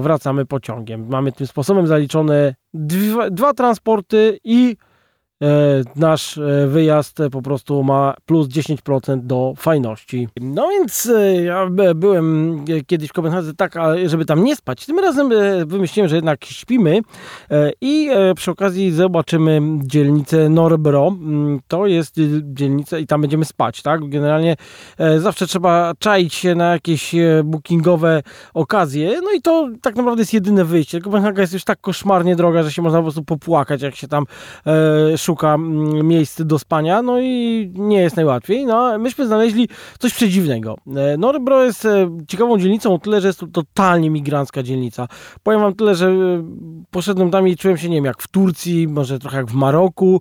wracamy 0.00 0.46
pociągiem. 0.46 1.06
Mamy 1.08 1.32
tym 1.32 1.46
sposobem 1.46 1.86
zaliczone 1.86 2.54
dwa, 2.74 3.30
dwa 3.30 3.54
transporty 3.54 4.38
i 4.44 4.76
nasz 5.96 6.40
wyjazd 6.68 7.18
po 7.32 7.42
prostu 7.42 7.82
ma 7.82 8.14
plus 8.26 8.48
10% 8.48 9.20
do 9.20 9.54
fajności. 9.56 10.28
No 10.40 10.68
więc 10.68 11.12
ja 11.44 11.68
byłem 11.94 12.56
kiedyś 12.86 13.08
w 13.08 13.12
Kopenhadze 13.12 13.54
tak, 13.54 13.74
żeby 14.06 14.24
tam 14.24 14.44
nie 14.44 14.56
spać. 14.56 14.86
Tym 14.86 14.98
razem 14.98 15.30
wymyśliłem, 15.66 16.08
że 16.08 16.16
jednak 16.16 16.44
śpimy 16.44 17.00
i 17.80 18.10
przy 18.36 18.50
okazji 18.50 18.92
zobaczymy 18.92 19.60
dzielnicę 19.82 20.48
Norbro. 20.48 21.08
Mm, 21.08 21.60
to 21.68 21.86
jest 21.86 22.14
dzielnica 22.42 22.98
i 22.98 23.06
tam 23.06 23.20
będziemy 23.20 23.44
spać, 23.44 23.82
tak? 23.82 24.08
Generalnie 24.08 24.56
zawsze 25.18 25.46
trzeba 25.46 25.92
czaić 25.98 26.34
się 26.34 26.54
na 26.54 26.72
jakieś 26.72 27.14
bookingowe 27.44 28.22
okazje, 28.54 29.20
no 29.22 29.32
i 29.32 29.42
to 29.42 29.68
tak 29.82 29.96
naprawdę 29.96 30.22
jest 30.22 30.34
jedyne 30.34 30.64
wyjście. 30.64 31.00
Kopenhaga 31.00 31.40
jest 31.40 31.52
już 31.52 31.64
tak 31.64 31.80
koszmarnie 31.80 32.36
droga, 32.36 32.62
że 32.62 32.72
się 32.72 32.82
można 32.82 32.98
po 32.98 33.02
prostu 33.02 33.24
popłakać, 33.24 33.82
jak 33.82 33.94
się 33.94 34.08
tam 34.08 34.24
e, 34.66 35.18
szuka 35.32 35.54
mm, 35.54 36.06
miejsc 36.06 36.42
do 36.42 36.58
spania, 36.58 37.02
no 37.02 37.20
i 37.20 37.70
nie 37.74 38.00
jest 38.00 38.16
najłatwiej. 38.16 38.66
No, 38.66 38.98
myśmy 38.98 39.26
znaleźli 39.26 39.68
coś 39.98 40.14
przedziwnego. 40.14 40.76
E, 40.96 41.16
Norbro 41.16 41.64
jest 41.64 41.84
e, 41.84 42.10
ciekawą 42.28 42.58
dzielnicą 42.58 42.94
o 42.94 42.98
tyle, 42.98 43.20
że 43.20 43.26
jest 43.26 43.40
to 43.40 43.46
totalnie 43.46 44.10
migrancka 44.10 44.62
dzielnica. 44.62 45.08
Powiem 45.42 45.60
wam 45.60 45.74
tyle, 45.74 45.94
że 45.94 46.08
e, 46.08 46.42
poszedłem 46.90 47.30
tam 47.30 47.48
i 47.48 47.56
czułem 47.56 47.76
się, 47.76 47.88
nie 47.88 47.96
wiem, 47.96 48.04
jak 48.04 48.22
w 48.22 48.28
Turcji, 48.28 48.88
może 48.88 49.18
trochę 49.18 49.36
jak 49.36 49.46
w 49.46 49.54
Maroku. 49.54 50.20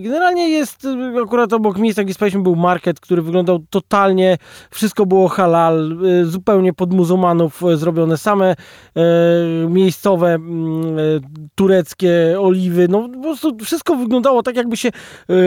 Generalnie 0.00 0.48
jest 0.48 0.86
akurat 1.22 1.52
obok 1.52 1.78
miejsca, 1.78 2.04
gdzie 2.04 2.14
spaliśmy, 2.14 2.42
był 2.42 2.56
market, 2.56 3.00
który 3.00 3.22
wyglądał 3.22 3.58
totalnie, 3.70 4.38
wszystko 4.70 5.06
było 5.06 5.28
halal, 5.28 5.98
zupełnie 6.24 6.72
pod 6.72 6.92
muzułmanów 6.92 7.62
zrobione, 7.74 8.16
same 8.16 8.56
miejscowe 9.68 10.38
tureckie 11.54 12.36
oliwy, 12.40 12.88
no 12.88 13.08
po 13.08 13.20
prostu 13.20 13.56
wszystko 13.64 13.96
wyglądało 13.96 14.23
tak, 14.44 14.56
jakby 14.56 14.76
się 14.76 14.90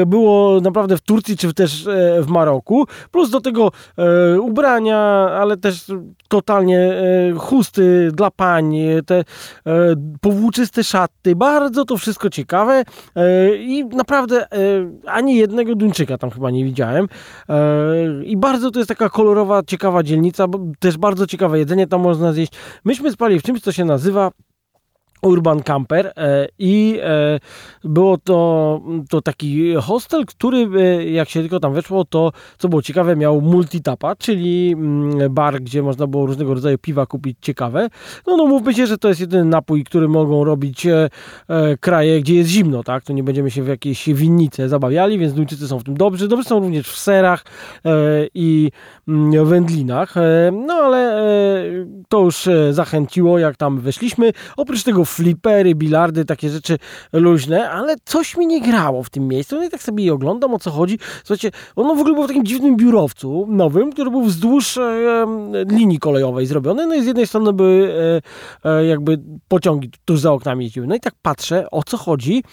było 0.07 0.61
naprawdę 0.61 0.97
w 0.97 1.01
Turcji, 1.01 1.37
czy 1.37 1.53
też 1.53 1.87
w 2.21 2.27
Maroku. 2.27 2.85
Plus 3.11 3.29
do 3.29 3.41
tego 3.41 3.71
ubrania, 4.41 4.97
ale 5.39 5.57
też 5.57 5.85
totalnie 6.27 6.93
chusty 7.37 8.09
dla 8.13 8.31
pań, 8.31 8.75
te 9.05 9.23
powłóczyste 10.21 10.83
szaty, 10.83 11.35
bardzo 11.35 11.85
to 11.85 11.97
wszystko 11.97 12.29
ciekawe 12.29 12.83
i 13.59 13.85
naprawdę 13.85 14.47
ani 15.05 15.35
jednego 15.35 15.75
Duńczyka 15.75 16.17
tam 16.17 16.29
chyba 16.29 16.51
nie 16.51 16.65
widziałem. 16.65 17.07
I 18.23 18.37
bardzo 18.37 18.71
to 18.71 18.79
jest 18.79 18.89
taka 18.89 19.09
kolorowa, 19.09 19.63
ciekawa 19.63 20.03
dzielnica, 20.03 20.45
też 20.79 20.97
bardzo 20.97 21.27
ciekawe 21.27 21.59
jedzenie 21.59 21.87
tam 21.87 22.01
można 22.01 22.33
zjeść. 22.33 22.51
Myśmy 22.85 23.11
spali 23.11 23.39
w 23.39 23.43
czymś, 23.43 23.61
co 23.61 23.71
się 23.71 23.85
nazywa 23.85 24.31
Urban 25.21 25.63
Camper 25.63 26.13
e, 26.17 26.47
i 26.59 26.99
e, 27.03 27.39
było 27.83 28.17
to, 28.17 28.81
to 29.09 29.21
taki 29.21 29.75
hostel, 29.75 30.25
który 30.25 30.57
e, 30.57 31.05
jak 31.05 31.29
się 31.29 31.39
tylko 31.39 31.59
tam 31.59 31.73
weszło, 31.73 32.05
to 32.05 32.31
co 32.57 32.69
było 32.69 32.81
ciekawe, 32.81 33.15
miał 33.15 33.41
multitapa, 33.41 34.15
czyli 34.15 34.73
mm, 34.73 35.33
bar, 35.33 35.61
gdzie 35.61 35.83
można 35.83 36.07
było 36.07 36.25
różnego 36.25 36.53
rodzaju 36.53 36.77
piwa 36.77 37.05
kupić 37.05 37.37
ciekawe. 37.41 37.89
No, 38.27 38.37
no 38.37 38.45
mówmy 38.45 38.73
się, 38.73 38.87
że 38.87 38.97
to 38.97 39.07
jest 39.07 39.21
jedyny 39.21 39.45
napój, 39.45 39.83
który 39.83 40.07
mogą 40.07 40.43
robić 40.43 40.87
kraje, 41.79 42.21
gdzie 42.21 42.35
jest 42.35 42.49
zimno, 42.49 42.83
tak? 42.83 43.03
To 43.03 43.13
nie 43.13 43.23
będziemy 43.23 43.51
się 43.51 43.63
w 43.63 43.67
jakiejś 43.67 44.09
winnice 44.09 44.69
zabawiali, 44.69 45.19
więc 45.19 45.33
Duńczycy 45.33 45.67
są 45.67 45.79
w 45.79 45.83
tym 45.83 45.97
dobrzy. 45.97 46.27
Dobrzy 46.27 46.49
są 46.49 46.59
również 46.59 46.87
w 46.89 46.99
serach 46.99 47.45
i 48.33 48.71
mm, 49.07 49.45
wędlinach. 49.45 50.15
No 50.67 50.73
ale 50.73 51.23
to 52.09 52.19
już 52.19 52.49
zachęciło, 52.71 53.39
jak 53.39 53.57
tam 53.57 53.79
weszliśmy. 53.79 54.31
Oprócz 54.57 54.83
tego 54.83 55.05
flipery, 55.07 55.75
bilardy, 55.75 56.25
takie 56.25 56.49
rzeczy 56.49 56.77
luźne, 57.13 57.69
ale 57.69 57.95
coś 58.05 58.37
mi 58.37 58.47
nie 58.47 58.61
grało 58.61 59.03
w 59.03 59.09
tym 59.09 59.27
miejscu. 59.27 59.55
No 59.55 59.63
i 59.63 59.69
tak 59.69 59.83
sobie 59.83 60.05
je 60.05 60.13
oglądam, 60.13 60.53
o 60.53 60.59
co 60.59 60.71
chodzi. 60.71 60.99
Słuchajcie, 61.23 61.51
ono 61.75 61.95
w 61.95 61.99
ogóle 61.99 62.13
było 62.13 62.25
w 62.25 62.27
takim 62.27 62.45
dziwnym 62.45 62.77
biurowcu 62.77 63.45
nowym, 63.49 63.91
który 63.91 64.11
był 64.11 64.23
wzdłuż 64.23 64.77
e, 64.77 65.25
linii 65.71 65.99
kolejowej 65.99 66.45
zrobiony. 66.45 66.87
No 66.87 66.95
i 66.95 67.03
z 67.03 67.05
jednej 67.05 67.27
strony 67.27 67.53
były 67.53 67.93
e, 68.63 68.69
e, 68.69 68.85
jakby 68.85 69.19
pociągi 69.47 69.91
tuż 70.05 70.19
za 70.19 70.31
oknami 70.31 70.65
jeździły. 70.65 70.87
No 70.87 70.95
i 70.95 70.99
tak 70.99 71.13
patrzę, 71.21 71.71
o 71.71 71.83
co 71.83 71.97
chodzi. 71.97 72.43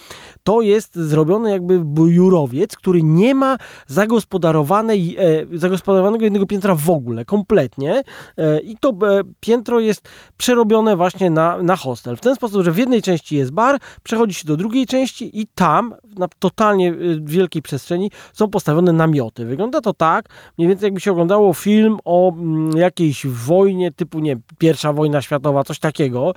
To 0.42 0.60
jest 0.60 0.94
zrobiony 0.96 1.50
jakby 1.50 1.80
biurowiec, 1.84 2.76
który 2.76 3.02
nie 3.02 3.34
ma 3.34 3.56
zagospodarowanej, 3.86 5.16
e, 5.52 5.58
zagospodarowanego 5.58 6.24
jednego 6.24 6.46
piętra 6.46 6.74
w 6.74 6.90
ogóle, 6.90 7.24
kompletnie. 7.24 8.02
E, 8.38 8.60
I 8.60 8.76
to 8.76 8.88
e, 8.88 9.22
piętro 9.40 9.80
jest 9.80 10.08
przerobione 10.36 10.96
właśnie 10.96 11.30
na, 11.30 11.62
na 11.62 11.76
hostel. 11.76 12.16
W 12.16 12.20
ten 12.20 12.34
sposób 12.34 12.43
sposób, 12.48 12.64
że 12.64 12.72
w 12.72 12.78
jednej 12.78 13.02
części 13.02 13.36
jest 13.36 13.50
bar, 13.50 13.78
przechodzi 14.02 14.34
się 14.34 14.46
do 14.46 14.56
drugiej 14.56 14.86
części 14.86 15.40
i 15.40 15.46
tam, 15.54 15.94
na 16.18 16.28
totalnie 16.38 16.92
y, 16.92 17.20
wielkiej 17.22 17.62
przestrzeni, 17.62 18.10
są 18.32 18.50
postawione 18.50 18.92
namioty. 18.92 19.44
Wygląda 19.44 19.80
to 19.80 19.92
tak, 19.94 20.28
mniej 20.58 20.68
więcej 20.68 20.86
jakby 20.86 21.00
się 21.00 21.12
oglądało 21.12 21.54
film 21.54 21.98
o 22.04 22.32
mm, 22.32 22.76
jakiejś 22.76 23.26
wojnie 23.26 23.92
typu, 23.92 24.18
nie 24.18 24.36
pierwsza 24.58 24.92
wojna 24.92 25.22
światowa, 25.22 25.64
coś 25.64 25.78
takiego. 25.78 26.34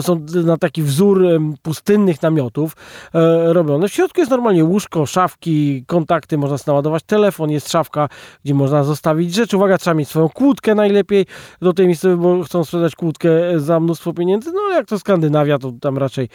Są 0.00 0.26
na 0.44 0.56
taki 0.56 0.82
wzór 0.82 1.24
pustynnych 1.62 2.22
namiotów 2.22 2.76
e, 3.14 3.52
robione. 3.52 3.88
W 3.88 3.92
środku 3.92 4.20
jest 4.20 4.30
normalnie 4.30 4.64
łóżko, 4.64 5.06
szafki, 5.06 5.84
kontakty, 5.86 6.38
można 6.38 6.56
naładować 6.66 7.02
telefon, 7.02 7.50
jest 7.50 7.70
szafka, 7.70 8.08
gdzie 8.44 8.54
można 8.54 8.84
zostawić 8.84 9.34
rzeczy. 9.34 9.56
Uwaga, 9.56 9.78
trzeba 9.78 9.94
mieć 9.94 10.08
swoją 10.08 10.28
kłódkę 10.28 10.74
najlepiej 10.74 11.26
do 11.62 11.72
tej 11.72 11.86
miejscowej, 11.86 12.16
bo 12.16 12.42
chcą 12.42 12.64
sprzedać 12.64 12.94
kłódkę 12.94 13.30
za 13.56 13.80
mnóstwo 13.80 14.12
pieniędzy. 14.12 14.52
No 14.52 14.70
jak 14.70 14.86
to 14.86 14.98
Skandynawia, 14.98 15.49
to 15.58 15.72
tam 15.80 15.98
raczej 15.98 16.28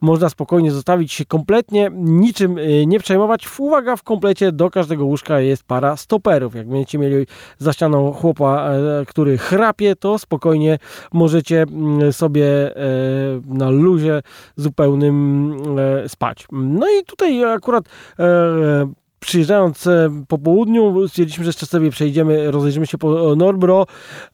można 0.00 0.28
spokojnie 0.28 0.70
zostawić 0.70 1.12
się 1.12 1.24
kompletnie, 1.24 1.90
niczym 1.94 2.58
y, 2.58 2.84
nie 2.86 3.00
przejmować. 3.00 3.48
Uwaga, 3.58 3.96
w 3.96 4.02
komplecie 4.02 4.52
do 4.52 4.70
każdego 4.70 5.04
łóżka 5.04 5.40
jest 5.40 5.64
para 5.64 5.96
stoperów. 5.96 6.54
Jak 6.54 6.68
będziecie 6.68 6.98
mieli 6.98 7.26
za 7.58 7.72
ścianą 7.72 8.12
chłopa, 8.12 8.70
e, 8.70 9.06
który 9.06 9.38
chrapie, 9.38 9.96
to 9.96 10.18
spokojnie 10.18 10.78
możecie 11.12 11.62
mm, 11.62 12.12
sobie 12.12 12.76
e, 12.76 12.80
na 13.46 13.70
luzie 13.70 14.22
zupełnym 14.56 15.54
e, 15.78 16.08
spać. 16.08 16.46
No 16.52 16.86
i 16.90 17.04
tutaj 17.04 17.44
akurat 17.44 17.84
przyjeżdżając 19.22 19.86
e, 19.86 20.10
po 20.28 20.38
południu, 20.38 21.08
stwierdziliśmy, 21.08 21.44
że 21.44 21.48
jeszcze 21.48 21.66
sobie 21.66 21.90
przejdziemy, 21.90 22.50
rozejrzymy 22.50 22.86
się 22.86 22.98
po 22.98 23.36
Norbro. 23.36 23.86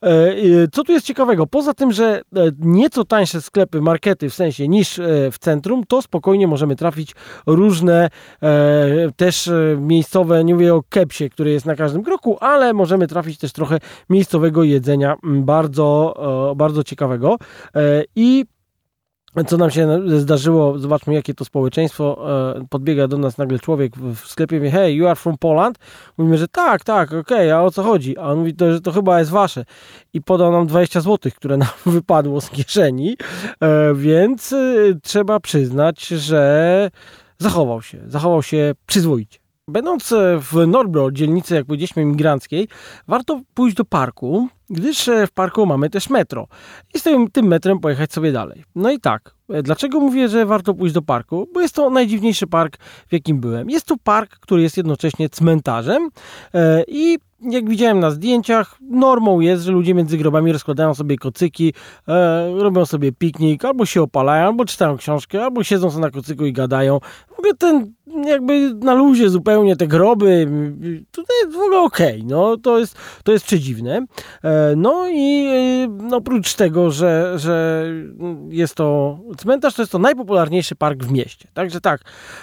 E, 0.03 0.35
co 0.71 0.83
tu 0.83 0.91
jest 0.91 1.05
ciekawego? 1.05 1.47
Poza 1.47 1.73
tym, 1.73 1.91
że 1.91 2.21
e, 2.35 2.51
nieco 2.59 3.05
tańsze 3.05 3.41
sklepy, 3.41 3.81
markety 3.81 4.29
w 4.29 4.33
sensie 4.33 4.67
niż 4.67 4.99
w 5.31 5.35
centrum, 5.39 5.83
to 5.87 6.01
spokojnie 6.01 6.47
możemy 6.47 6.75
trafić 6.75 7.15
różne 7.45 8.09
też 9.15 9.49
miejscowe, 9.77 10.43
nie 10.43 10.53
mówię 10.53 10.75
o 10.75 10.83
kepsie, 10.89 11.29
który 11.29 11.51
jest 11.51 11.65
na 11.65 11.75
każdym 11.75 12.03
kroku, 12.03 12.37
ale 12.39 12.73
możemy 12.73 13.07
trafić 13.07 13.39
też 13.39 13.51
trochę 13.51 13.79
miejscowego 14.09 14.63
jedzenia 14.63 15.15
bardzo, 15.23 16.13
bardzo 16.55 16.83
ciekawego. 16.83 17.37
I 18.15 18.45
co 19.47 19.57
nam 19.57 19.71
się 19.71 20.01
zdarzyło, 20.19 20.79
zobaczmy 20.79 21.13
jakie 21.13 21.33
to 21.33 21.45
społeczeństwo, 21.45 22.29
e, 22.57 22.65
podbiega 22.69 23.07
do 23.07 23.17
nas 23.17 23.37
nagle 23.37 23.59
człowiek 23.59 23.97
w 23.97 24.27
sklepie, 24.27 24.57
mówi, 24.57 24.71
hey, 24.71 24.93
you 24.93 25.07
are 25.07 25.15
from 25.15 25.37
Poland? 25.37 25.77
Mówimy, 26.17 26.37
że 26.37 26.47
tak, 26.47 26.83
tak, 26.83 27.07
okej, 27.07 27.19
okay, 27.19 27.55
a 27.55 27.61
o 27.61 27.71
co 27.71 27.83
chodzi? 27.83 28.17
A 28.17 28.21
on 28.21 28.39
mówi, 28.39 28.55
to, 28.55 28.73
że 28.73 28.81
to 28.81 28.91
chyba 28.91 29.19
jest 29.19 29.31
wasze. 29.31 29.65
I 30.13 30.21
podał 30.21 30.51
nam 30.51 30.67
20 30.67 31.01
zł, 31.01 31.31
które 31.35 31.57
nam 31.57 31.69
wypadło 31.85 32.41
z 32.41 32.49
kieszeni, 32.49 33.17
e, 33.61 33.93
więc 33.95 34.53
e, 34.53 34.75
trzeba 35.03 35.39
przyznać, 35.39 36.07
że 36.07 36.91
zachował 37.37 37.81
się, 37.81 37.99
zachował 38.07 38.43
się 38.43 38.73
przyzwoicie. 38.85 39.39
Będąc 39.67 40.13
w 40.39 40.67
Norbro, 40.67 41.11
dzielnicy, 41.11 41.55
jak 41.55 41.65
powiedzieliśmy, 41.65 42.05
migranckiej, 42.05 42.67
warto 43.07 43.41
pójść 43.53 43.75
do 43.75 43.85
parku, 43.85 44.49
gdyż 44.69 45.07
e, 45.07 45.27
w 45.27 45.31
parku 45.31 45.65
mamy 45.65 45.89
też 45.89 46.09
metro. 46.09 46.47
I 46.93 46.99
z 46.99 47.03
tym, 47.03 47.31
tym 47.31 47.47
metrem 47.47 47.79
pojechać 47.79 48.13
sobie 48.13 48.31
dalej. 48.31 48.63
No 48.75 48.91
i 48.91 48.99
tak, 48.99 49.35
e, 49.49 49.63
dlaczego 49.63 49.99
mówię, 49.99 50.29
że 50.29 50.45
warto 50.45 50.73
pójść 50.73 50.93
do 50.93 51.01
parku? 51.01 51.47
Bo 51.53 51.61
jest 51.61 51.75
to 51.75 51.89
najdziwniejszy 51.89 52.47
park, 52.47 52.77
w 53.07 53.13
jakim 53.13 53.39
byłem. 53.39 53.69
Jest 53.69 53.85
to 53.85 53.95
park, 54.03 54.39
który 54.39 54.61
jest 54.61 54.77
jednocześnie 54.77 55.29
cmentarzem 55.29 56.09
e, 56.53 56.83
i 56.87 57.17
jak 57.41 57.69
widziałem 57.69 57.99
na 57.99 58.11
zdjęciach, 58.11 58.77
normą 58.81 59.39
jest, 59.39 59.63
że 59.63 59.71
ludzie 59.71 59.93
między 59.93 60.17
grobami 60.17 60.51
rozkładają 60.51 60.93
sobie 60.93 61.17
kocyki, 61.17 61.73
robią 62.57 62.85
sobie 62.85 63.11
piknik, 63.11 63.65
albo 63.65 63.85
się 63.85 64.01
opalają, 64.01 64.45
albo 64.47 64.65
czytają 64.65 64.97
książkę, 64.97 65.43
albo 65.43 65.63
siedzą 65.63 65.91
sobie 65.91 66.01
na 66.01 66.11
kocyku 66.11 66.45
i 66.45 66.53
gadają. 66.53 66.99
W 67.29 67.39
ogóle 67.39 67.53
ten 67.53 67.93
jakby 68.27 68.73
na 68.73 68.93
luzie 68.93 69.29
zupełnie 69.29 69.75
te 69.75 69.87
groby, 69.87 70.47
tutaj 71.11 71.35
w 71.51 71.55
ogóle 71.55 71.79
okej, 71.79 72.15
okay, 72.17 72.29
no 72.29 72.57
to 72.57 72.79
jest, 72.79 72.95
to 73.23 73.31
jest 73.31 73.45
przedziwne. 73.45 74.05
E, 74.43 74.73
no 74.77 75.09
i 75.09 75.47
no, 75.89 76.17
oprócz 76.17 76.53
tego, 76.53 76.91
że, 76.91 77.33
że 77.39 77.85
jest 78.49 78.75
to 78.75 79.19
cmentarz, 79.37 79.73
to 79.73 79.81
jest 79.81 79.91
to 79.91 79.99
najpopularniejszy 79.99 80.75
park 80.75 81.03
w 81.03 81.11
mieście. 81.11 81.47
Także 81.53 81.81
tak 81.81 82.01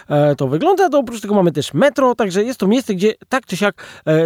e, 0.08 0.36
to 0.36 0.48
wygląda, 0.48 0.88
to 0.88 0.98
oprócz 0.98 1.20
tego 1.20 1.34
mamy 1.34 1.52
też 1.52 1.74
metro, 1.74 2.14
także 2.14 2.44
jest 2.44 2.60
to 2.60 2.66
miejsce, 2.66 2.94
gdzie 2.94 3.14
tak 3.28 3.46
czy 3.46 3.56
siak 3.56 3.82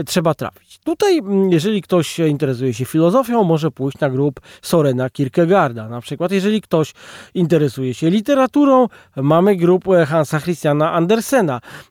trzeba 0.07 0.35
trafić. 0.35 0.79
Tutaj, 0.79 1.21
jeżeli 1.51 1.83
ktoś 1.83 2.19
interesuje 2.19 2.75
się 2.75 2.85
filozofią, 2.85 3.45
może 3.45 3.71
pójść 3.71 3.99
na 3.99 4.11
grup 4.11 4.41
Sorena 4.63 5.11
Kierkegaarda. 5.11 5.89
Na 5.89 6.01
przykład, 6.01 6.33
jeżeli 6.33 6.61
ktoś 6.61 6.93
interesuje 7.35 7.95
się 7.95 8.11
literaturą, 8.11 8.87
mamy 9.17 9.57
grupę 9.57 10.07
Hansa 10.07 10.41
Christiana 10.41 10.93
Andersena, 10.93 11.40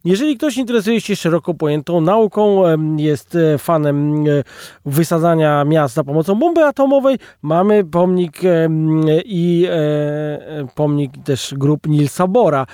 Jeżeli 0.06 0.38
ktoś 0.38 0.58
interesuje 0.58 1.01
się 1.01 1.15
szeroko 1.15 1.53
pojętą 1.53 2.01
nauką, 2.01 2.63
jest 2.98 3.38
fanem 3.58 4.24
wysadzania 4.86 5.65
miast 5.65 5.96
za 5.96 6.03
pomocą 6.03 6.36
bomby 6.36 6.65
atomowej, 6.65 7.18
mamy 7.41 7.86
pomnik 7.86 8.41
i 9.25 9.68
pomnik 10.75 11.12
też 11.24 11.53
grup 11.58 11.88
Nilsa 11.88 12.27
Bora, 12.27 12.65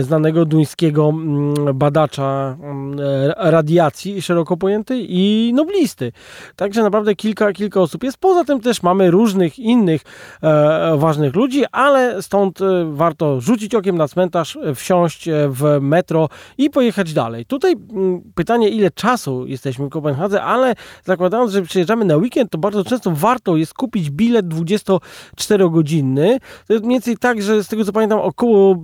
znanego 0.00 0.44
duńskiego 0.44 1.12
badacza 1.74 2.56
radiacji 3.36 4.22
szeroko 4.22 4.56
pojętej 4.56 5.06
i 5.08 5.52
noblisty. 5.54 6.12
Także 6.56 6.82
naprawdę 6.82 7.14
kilka, 7.14 7.52
kilka 7.52 7.80
osób 7.80 8.04
jest. 8.04 8.18
Poza 8.18 8.44
tym 8.44 8.60
też 8.60 8.82
mamy 8.82 9.10
różnych 9.10 9.58
innych 9.58 10.02
e, 10.42 10.96
ważnych 10.96 11.34
ludzi, 11.36 11.64
ale 11.72 12.22
stąd 12.22 12.60
e, 12.60 12.64
warto 12.92 13.40
rzucić 13.40 13.74
okiem 13.74 13.96
na 13.96 14.08
cmentarz, 14.08 14.58
wsiąść 14.74 15.28
e, 15.28 15.48
w 15.48 15.78
metro 15.80 16.03
i 16.58 16.70
pojechać 16.70 17.12
dalej. 17.12 17.46
Tutaj 17.46 17.72
mm, 17.72 18.22
pytanie, 18.34 18.68
ile 18.68 18.90
czasu 18.90 19.46
jesteśmy 19.46 19.86
w 19.86 19.90
Kopenhadze, 19.90 20.42
ale 20.42 20.74
zakładając, 21.04 21.52
że 21.52 21.62
przyjeżdżamy 21.62 22.04
na 22.04 22.16
weekend, 22.16 22.50
to 22.50 22.58
bardzo 22.58 22.84
często 22.84 23.10
warto 23.10 23.56
jest 23.56 23.74
kupić 23.74 24.10
bilet 24.10 24.46
24-godzinny. 24.46 26.38
To 26.66 26.72
jest 26.72 26.84
mniej 26.84 26.94
więcej 26.94 27.16
tak, 27.16 27.42
że 27.42 27.64
z 27.64 27.68
tego 27.68 27.84
co 27.84 27.92
pamiętam 27.92 28.18
około 28.18 28.76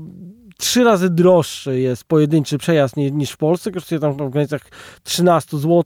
trzy 0.61 0.85
razy 0.85 1.11
droższy 1.11 1.81
jest 1.81 2.05
pojedynczy 2.05 2.59
przejazd 2.59 2.97
niż 2.97 3.31
w 3.31 3.37
Polsce, 3.37 3.71
kosztuje 3.71 4.01
tam 4.01 4.13
w 4.13 4.31
granicach 4.31 4.63
13 5.03 5.59
zł, 5.59 5.85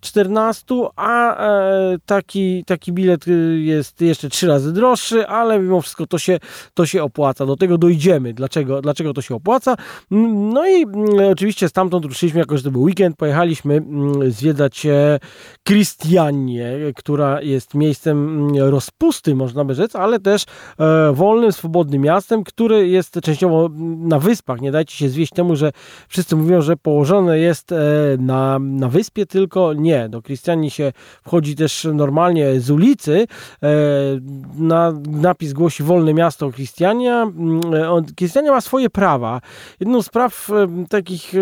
14, 0.00 0.64
a 0.96 1.36
e, 1.36 1.96
taki, 2.06 2.64
taki 2.64 2.92
bilet 2.92 3.28
y, 3.28 3.60
jest 3.60 4.00
jeszcze 4.00 4.28
trzy 4.28 4.46
razy 4.46 4.72
droższy, 4.72 5.26
ale 5.26 5.58
mimo 5.58 5.80
wszystko 5.80 6.06
to 6.06 6.18
się, 6.18 6.38
to 6.74 6.86
się 6.86 7.02
opłaca. 7.02 7.46
Do 7.46 7.56
tego 7.56 7.78
dojdziemy. 7.78 8.34
Dlaczego, 8.34 8.82
dlaczego 8.82 9.12
to 9.12 9.22
się 9.22 9.34
opłaca? 9.34 9.76
No 10.10 10.68
i 10.68 10.86
oczywiście 11.30 11.68
stamtąd 11.68 12.04
ruszyliśmy, 12.04 12.40
jako 12.40 12.56
że 12.56 12.62
to 12.62 12.70
był 12.70 12.82
weekend, 12.82 13.16
pojechaliśmy 13.16 13.82
zwiedzać 14.28 14.86
Kristianię, 15.64 16.72
która 16.96 17.42
jest 17.42 17.74
miejscem 17.74 18.48
rozpusty, 18.58 19.34
można 19.34 19.64
by 19.64 19.74
rzec, 19.74 19.96
ale 19.96 20.20
też 20.20 20.44
e, 20.78 21.12
wolnym, 21.12 21.52
swobodnym 21.52 22.02
miastem, 22.02 22.44
które 22.44 22.86
jest 22.88 23.20
częściowo 23.22 23.68
na 24.02 24.18
wyspach. 24.18 24.60
Nie 24.60 24.72
dajcie 24.72 24.96
się 24.96 25.08
zwieść 25.08 25.32
temu, 25.32 25.56
że 25.56 25.72
wszyscy 26.08 26.36
mówią, 26.36 26.60
że 26.60 26.76
położone 26.76 27.38
jest 27.38 27.72
e, 27.72 27.76
na, 28.18 28.58
na 28.58 28.88
wyspie, 28.88 29.26
tylko 29.26 29.74
nie. 29.74 30.08
Do 30.08 30.22
Krystianii 30.22 30.70
się 30.70 30.92
wchodzi 31.22 31.56
też 31.56 31.88
normalnie 31.94 32.60
z 32.60 32.70
ulicy. 32.70 33.26
E, 33.62 33.68
na, 34.54 34.92
napis 35.06 35.52
głosi 35.52 35.82
Wolne 35.82 36.14
Miasto 36.14 36.50
Krystiania. 36.50 37.26
Krystiania 38.16 38.48
mm, 38.48 38.54
ma 38.54 38.60
swoje 38.60 38.90
prawa. 38.90 39.40
Jedną 39.80 40.02
z 40.02 40.08
praw 40.08 40.50
e, 40.50 40.86
takich 40.88 41.32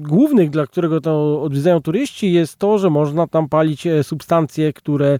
głównych, 0.00 0.50
dla 0.50 0.66
którego 0.66 1.00
to 1.00 1.42
odwiedzają 1.42 1.80
turyści, 1.80 2.32
jest 2.32 2.56
to, 2.56 2.78
że 2.78 2.90
można 2.90 3.26
tam 3.26 3.48
palić 3.48 3.84
substancje, 4.02 4.72
które 4.72 5.18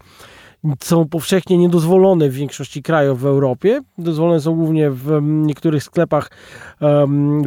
są 0.80 1.08
powszechnie 1.08 1.58
niedozwolone 1.58 2.28
w 2.28 2.32
większości 2.32 2.82
krajów 2.82 3.20
w 3.20 3.26
Europie. 3.26 3.80
Dozwolone 3.98 4.40
są 4.40 4.54
głównie 4.54 4.90
w 4.90 5.18
niektórych 5.22 5.82
sklepach, 5.82 6.30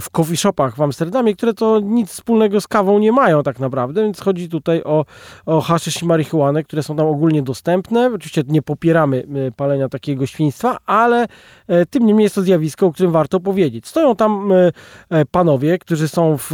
w 0.01 0.09
coffee 0.11 0.38
shopach 0.38 0.75
w 0.75 0.81
Amsterdamie, 0.81 1.35
które 1.35 1.53
to 1.53 1.79
nic 1.79 2.09
wspólnego 2.09 2.61
z 2.61 2.67
kawą 2.67 2.99
nie 2.99 3.11
mają 3.11 3.43
tak 3.43 3.59
naprawdę, 3.59 4.03
więc 4.03 4.19
chodzi 4.19 4.49
tutaj 4.49 4.83
o, 4.83 5.05
o 5.45 5.61
haszysz 5.61 6.01
i 6.01 6.05
marihuanę, 6.05 6.63
które 6.63 6.83
są 6.83 6.95
tam 6.95 7.07
ogólnie 7.07 7.41
dostępne. 7.41 8.11
Oczywiście 8.15 8.43
nie 8.47 8.61
popieramy 8.61 9.27
e, 9.47 9.51
palenia 9.51 9.89
takiego 9.89 10.25
świństwa, 10.25 10.77
ale 10.85 11.27
e, 11.67 11.85
tym 11.85 12.05
niemniej 12.05 12.23
jest 12.23 12.35
to 12.35 12.41
zjawisko, 12.41 12.85
o 12.85 12.91
którym 12.91 13.11
warto 13.11 13.39
powiedzieć. 13.39 13.88
Stoją 13.88 14.15
tam 14.15 14.51
e, 15.09 15.25
panowie, 15.25 15.77
którzy 15.77 16.07
są 16.07 16.38
w 16.38 16.51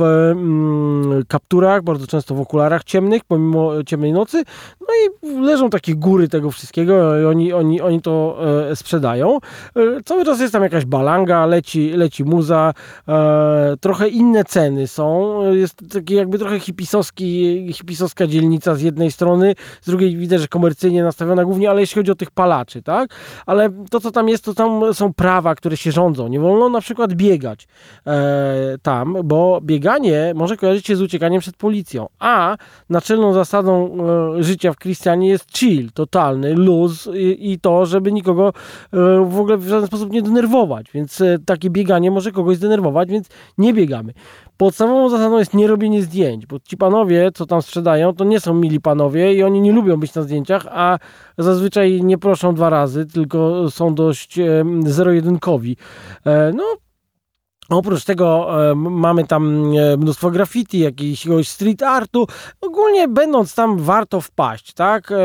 kapturach, 1.28 1.84
bardzo 1.84 2.08
często 2.08 2.36
w 2.36 2.42
okularach 2.42 2.84
ciemnych, 2.84 3.24
pomimo 3.24 3.84
ciemnej 3.84 4.14
nocy, 4.14 4.44
no 4.82 4.88
i 4.88 5.28
leżą 5.42 5.70
takie 5.70 5.96
góry 5.96 6.28
tego 6.28 6.52
wszystkiego 6.56 7.20
i 7.22 7.26
oni, 7.26 7.54
oni, 7.54 7.82
oni 7.82 8.02
to 8.02 8.38
e, 8.72 8.76
sprzedają. 8.76 9.38
E, 9.76 9.82
cały 10.06 10.26
czas 10.26 10.40
jest 10.40 10.54
tam 10.54 10.64
jakaś 10.64 10.86
balanga, 10.86 11.46
leci, 11.46 11.90
leci 11.90 12.24
muza, 12.24 12.74
e, 13.08 13.74
trochę 13.82 14.08
inne 14.08 14.44
ceny 14.44 14.88
są. 14.88 15.40
Jest 15.54 15.94
taki 15.94 16.14
jakby 16.14 16.40
trochę 16.40 16.60
hipisowski, 16.60 17.74
hipisowska 17.74 18.28
dzielnica 18.28 18.76
z 18.76 18.82
jednej 18.82 19.12
strony, 19.12 19.56
z 19.82 19.86
drugiej 19.86 20.18
widzę, 20.18 20.40
że 20.40 20.48
komercyjnie 20.48 21.04
nastawiona 21.04 21.46
głównie, 21.46 21.70
ale 21.70 21.82
jeśli 21.82 21.96
chodzi 22.00 22.12
o 22.12 22.16
tych 22.16 22.32
palaczy, 22.32 22.82
tak? 22.82 23.10
Ale 23.46 23.70
to, 23.90 24.00
co 24.00 24.12
tam 24.12 24.30
jest, 24.30 24.46
to 24.46 24.54
tam 24.54 24.94
są 24.94 25.14
prawa, 25.14 25.56
które 25.56 25.78
się 25.78 25.92
rządzą. 25.92 26.28
Nie 26.28 26.40
wolno 26.40 26.70
na 26.70 26.82
przykład 26.82 27.14
biegać 27.14 27.68
tam, 28.82 29.18
bo 29.24 29.60
bieganie 29.62 30.34
może 30.36 30.58
kojarzyć 30.58 30.88
się 30.88 30.96
z 30.96 31.02
uciekaniem 31.02 31.42
przed 31.42 31.58
policją, 31.58 32.08
a 32.20 32.58
naczelną 32.90 33.34
zasadą 33.34 33.98
życia 34.40 34.74
w 34.74 34.78
Christianie 34.78 35.30
jest 35.30 35.58
chill, 35.58 35.92
totalny 35.92 36.45
luz 36.54 37.10
i, 37.16 37.52
i 37.52 37.60
to, 37.60 37.86
żeby 37.86 38.12
nikogo 38.12 38.48
e, 38.48 38.52
w 39.26 39.40
ogóle 39.40 39.58
w 39.58 39.68
żaden 39.68 39.88
sposób 39.88 40.12
nie 40.12 40.22
denerwować. 40.22 40.86
Więc 40.94 41.22
e, 41.22 41.38
takie 41.46 41.70
bieganie 41.70 42.12
może 42.12 42.32
kogoś 42.32 42.58
zdenerwować, 42.58 43.10
więc 43.10 43.30
nie 43.58 43.74
biegamy. 43.74 44.14
Podstawową 44.58 45.10
zasadą 45.10 45.40
jest 45.40 45.54
nie 45.54 45.68
robienie 45.68 46.02
zdjęć, 46.02 46.46
bo 46.46 46.60
ci 46.60 46.78
panowie, 46.78 47.32
co 47.34 47.46
tam 47.46 47.62
sprzedają, 47.62 48.14
to 48.14 48.24
nie 48.24 48.40
są 48.40 48.54
mili 48.54 48.82
panowie 48.82 49.34
i 49.34 49.44
oni 49.44 49.62
nie 49.62 49.72
lubią 49.72 49.98
być 49.98 50.14
na 50.14 50.22
zdjęciach, 50.22 50.66
a 50.70 51.00
zazwyczaj 51.38 52.04
nie 52.04 52.18
proszą 52.18 52.56
dwa 52.56 52.70
razy, 52.70 53.06
tylko 53.06 53.72
są 53.72 53.96
dość 53.96 54.40
zero-jedynkowi. 54.86 55.78
E, 56.26 56.52
no, 56.56 56.64
Oprócz 57.70 58.06
tego 58.06 58.48
e, 58.72 58.76
mamy 58.76 59.28
tam 59.28 59.74
e, 59.78 59.98
mnóstwo 59.98 60.32
graffiti, 60.32 60.80
jakiegoś 60.80 61.48
street 61.48 61.84
artu. 61.84 62.28
Ogólnie 62.62 63.08
będąc 63.08 63.56
tam 63.56 63.80
warto 63.80 64.22
wpaść, 64.22 64.74
tak? 64.74 65.12
E, 65.12 65.16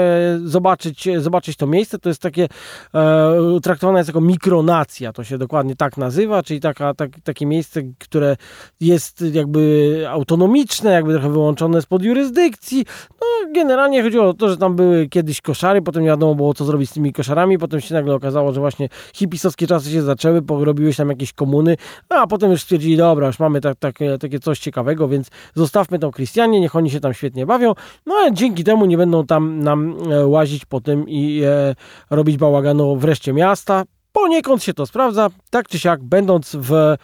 zobaczyć, 0.45 1.09
zobaczyć 1.19 1.57
to 1.57 1.67
miejsce. 1.67 1.99
To 1.99 2.09
jest 2.09 2.23
takie 2.23 2.49
e, 2.95 3.61
traktowane 3.63 3.99
jest 3.99 4.09
jako 4.09 4.21
mikronacja, 4.21 5.13
to 5.13 5.25
się 5.25 5.39
dokładnie 5.39 5.77
tak 5.77 5.97
nazywa, 5.97 6.43
czyli 6.43 6.61
taka, 6.61 6.95
tak, 6.95 7.11
takie 7.25 7.47
miejsce, 7.47 7.83
które 7.99 8.37
jest 8.81 9.25
jakby 9.33 10.05
autonomiczne, 10.09 10.91
jakby 10.91 11.13
trochę 11.13 11.31
wyłączone 11.31 11.83
spod 11.83 12.03
jurysdykcji. 12.03 12.85
No 13.21 13.53
generalnie 13.55 14.03
chodziło 14.03 14.29
o 14.29 14.35
to, 14.35 14.49
że 14.49 14.57
tam 14.57 14.77
były 14.77 15.09
kiedyś 15.09 15.41
koszary, 15.41 15.83
potem 15.83 16.03
nie 16.03 16.09
wiadomo 16.09 16.35
było 16.35 16.55
co 16.55 16.65
zrobić 16.65 16.91
z 16.91 16.93
tymi 16.93 17.13
koszarami, 17.13 17.59
potem 17.59 17.81
się 17.81 17.95
nagle 17.95 18.15
okazało, 18.15 18.53
że 18.53 18.61
właśnie 18.61 18.89
hipisowskie 19.15 19.67
czasy 19.67 19.91
się 19.91 20.03
zaczęły, 20.03 20.43
porobiły 20.43 20.93
się 20.93 20.97
tam 20.97 21.09
jakieś 21.09 21.33
komuny, 21.33 21.77
a 22.09 22.27
potem 22.31 22.51
już 22.51 22.63
stwierdzili, 22.63 22.97
dobra, 22.97 23.27
już 23.27 23.39
mamy 23.39 23.61
tak, 23.61 23.77
tak, 23.79 23.99
takie 24.21 24.41
coś 24.41 24.59
ciekawego, 24.59 25.09
więc 25.09 25.29
zostawmy 25.55 25.99
tą 25.99 26.11
Christianie, 26.11 26.61
niech 26.61 26.77
oni 26.77 26.91
się 26.91 27.01
tam 27.01 27.15
świetnie 27.15 27.47
bawią, 27.47 27.75
no 28.07 28.15
a 28.15 28.31
dzięki 28.31 28.65
temu 28.65 28.87
nie 28.87 28.97
będą 28.97 29.27
tam 29.27 29.63
nam 29.63 29.97
e, 30.13 30.27
łazić 30.27 30.65
po 30.65 30.81
tym 30.81 31.09
i 31.09 31.43
e, 31.45 31.75
robić 32.11 32.37
bałaganu 32.37 32.97
w 32.97 33.05
reszcie 33.05 33.33
miasta. 33.33 33.85
Poniekąd 34.13 34.63
się 34.63 34.75
to 34.75 34.87
sprawdza, 34.87 35.29
tak 35.51 35.69
czy 35.69 35.79
siak, 35.79 36.05
będąc 36.05 36.57
w 36.61 36.97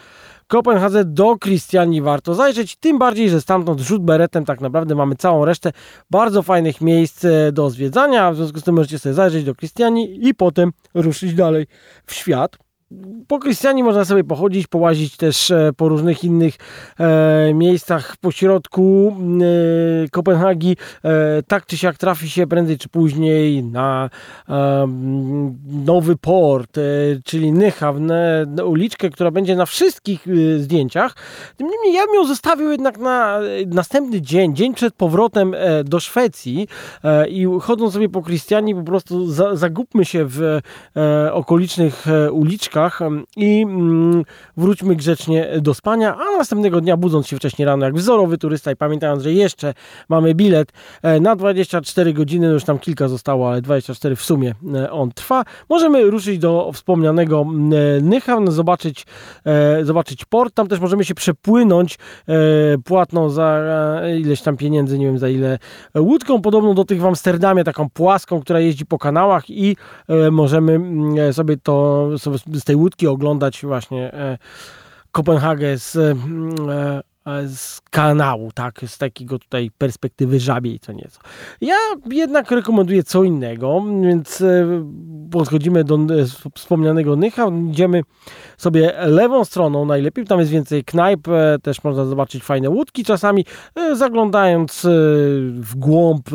Kopenhadze 0.46 1.04
do 1.04 1.36
Christiani 1.38 2.02
warto 2.02 2.34
zajrzeć, 2.34 2.76
tym 2.76 2.98
bardziej, 2.98 3.30
że 3.30 3.40
stamtąd 3.40 3.80
rzut 3.80 4.02
beretem 4.02 4.44
tak 4.44 4.60
naprawdę 4.60 4.94
mamy 4.94 5.16
całą 5.16 5.44
resztę 5.44 5.72
bardzo 6.10 6.42
fajnych 6.42 6.80
miejsc 6.80 7.24
e, 7.24 7.52
do 7.52 7.70
zwiedzania, 7.70 8.32
w 8.32 8.36
związku 8.36 8.60
z 8.60 8.62
tym 8.62 8.74
możecie 8.74 8.98
sobie 8.98 9.14
zajrzeć 9.14 9.44
do 9.44 9.54
Christiani 9.54 10.28
i 10.28 10.34
potem 10.34 10.72
ruszyć 10.94 11.34
dalej 11.34 11.66
w 12.06 12.14
świat 12.14 12.65
po 13.28 13.38
Krystianie 13.38 13.84
można 13.84 14.04
sobie 14.04 14.24
pochodzić, 14.24 14.66
połazić 14.66 15.16
też 15.16 15.50
e, 15.50 15.70
po 15.76 15.88
różnych 15.88 16.24
innych 16.24 16.54
e, 16.98 17.54
miejscach 17.54 18.16
po 18.16 18.32
środku 18.32 19.16
e, 20.04 20.08
Kopenhagi. 20.08 20.76
E, 21.04 21.42
tak 21.42 21.66
czy 21.66 21.78
siak 21.78 21.98
trafi 21.98 22.30
się 22.30 22.46
prędzej 22.46 22.78
czy 22.78 22.88
później 22.88 23.64
na 23.64 24.10
e, 24.48 24.86
nowy 25.66 26.16
port, 26.16 26.78
e, 26.78 26.82
czyli 27.24 27.52
Nyhavne, 27.52 28.46
uliczkę, 28.64 29.10
która 29.10 29.30
będzie 29.30 29.56
na 29.56 29.66
wszystkich 29.66 30.26
zdjęciach. 30.58 31.14
Tym 31.56 31.68
niemniej 31.68 31.94
ja 31.94 32.06
bym 32.06 32.14
ją 32.14 32.26
zostawił 32.26 32.70
jednak 32.70 32.98
na 32.98 33.40
następny 33.66 34.22
dzień, 34.22 34.56
dzień 34.56 34.74
przed 34.74 34.94
powrotem 34.94 35.54
do 35.84 36.00
Szwecji 36.00 36.68
i 37.28 37.46
chodząc 37.60 37.92
sobie 37.92 38.08
po 38.08 38.22
Krystianie 38.22 38.74
po 38.74 38.82
prostu 38.82 39.26
za, 39.26 39.56
zagubmy 39.56 40.04
się 40.04 40.24
w 40.28 40.60
okolicznych 41.32 42.06
uliczkach 42.32 42.75
i 43.36 43.62
mm, 43.62 44.24
wróćmy 44.56 44.96
grzecznie 44.96 45.48
do 45.60 45.74
spania, 45.74 46.16
a 46.16 46.36
następnego 46.38 46.80
dnia 46.80 46.96
budząc 46.96 47.26
się 47.26 47.36
wcześniej 47.36 47.66
rano 47.66 47.84
jak 47.86 47.94
wzorowy 47.94 48.38
turysta 48.38 48.72
i 48.72 48.76
pamiętając, 48.76 49.22
że 49.22 49.32
jeszcze 49.32 49.74
mamy 50.08 50.34
bilet 50.34 50.72
e, 51.02 51.20
na 51.20 51.36
24 51.36 52.12
godziny, 52.12 52.46
no 52.46 52.52
już 52.52 52.64
tam 52.64 52.78
kilka 52.78 53.08
zostało, 53.08 53.48
ale 53.48 53.62
24 53.62 54.16
w 54.16 54.22
sumie 54.22 54.54
e, 54.74 54.90
on 54.90 55.12
trwa, 55.12 55.44
możemy 55.68 56.10
ruszyć 56.10 56.38
do 56.38 56.70
wspomnianego 56.74 57.46
e, 57.46 58.00
Nychan, 58.00 58.50
zobaczyć, 58.50 59.06
zobaczyć 59.82 60.24
port, 60.24 60.54
tam 60.54 60.68
też 60.68 60.80
możemy 60.80 61.04
się 61.04 61.14
przepłynąć 61.14 61.98
płatną 62.84 63.30
za 63.30 63.62
ileś 64.18 64.42
tam 64.42 64.56
pieniędzy, 64.56 64.98
nie 64.98 65.06
wiem 65.06 65.18
za 65.18 65.28
ile, 65.28 65.58
łódką 65.98 66.42
podobną 66.42 66.74
do 66.74 66.84
tych 66.84 67.00
w 67.00 67.06
Amsterdamie, 67.06 67.64
taką 67.64 67.90
płaską, 67.90 68.40
która 68.40 68.60
jeździ 68.60 68.86
po 68.86 68.98
kanałach 68.98 69.50
i 69.50 69.76
możemy 70.30 70.80
sobie 71.32 71.56
to 71.56 72.08
sobie 72.18 72.38
tej 72.66 72.76
łódki 72.76 73.06
oglądać 73.06 73.62
właśnie 73.62 74.12
e, 74.12 74.38
Kopenhagę 75.12 75.78
z, 75.78 75.96
e, 75.96 76.14
z 77.46 77.80
kanału, 77.90 78.50
tak, 78.54 78.80
z 78.86 78.98
takiego 78.98 79.38
tutaj 79.38 79.70
perspektywy 79.78 80.40
żabiej 80.40 80.80
co 80.80 80.92
nieco. 80.92 81.20
Ja 81.60 81.74
jednak 82.10 82.50
rekomenduję 82.50 83.02
co 83.02 83.22
innego, 83.22 83.84
więc 84.02 84.42
podchodzimy 85.30 85.84
do 85.84 85.98
wspomnianego 86.54 87.16
Nycha, 87.16 87.46
idziemy 87.70 88.02
sobie 88.56 88.92
lewą 89.06 89.44
stroną 89.44 89.84
najlepiej, 89.84 90.24
tam 90.24 90.38
jest 90.40 90.50
więcej 90.50 90.84
knajp, 90.84 91.28
też 91.62 91.84
można 91.84 92.04
zobaczyć 92.04 92.44
fajne 92.44 92.70
łódki 92.70 93.04
czasami, 93.04 93.44
zaglądając 93.92 94.80
w 95.50 95.72
głąb 95.76 96.28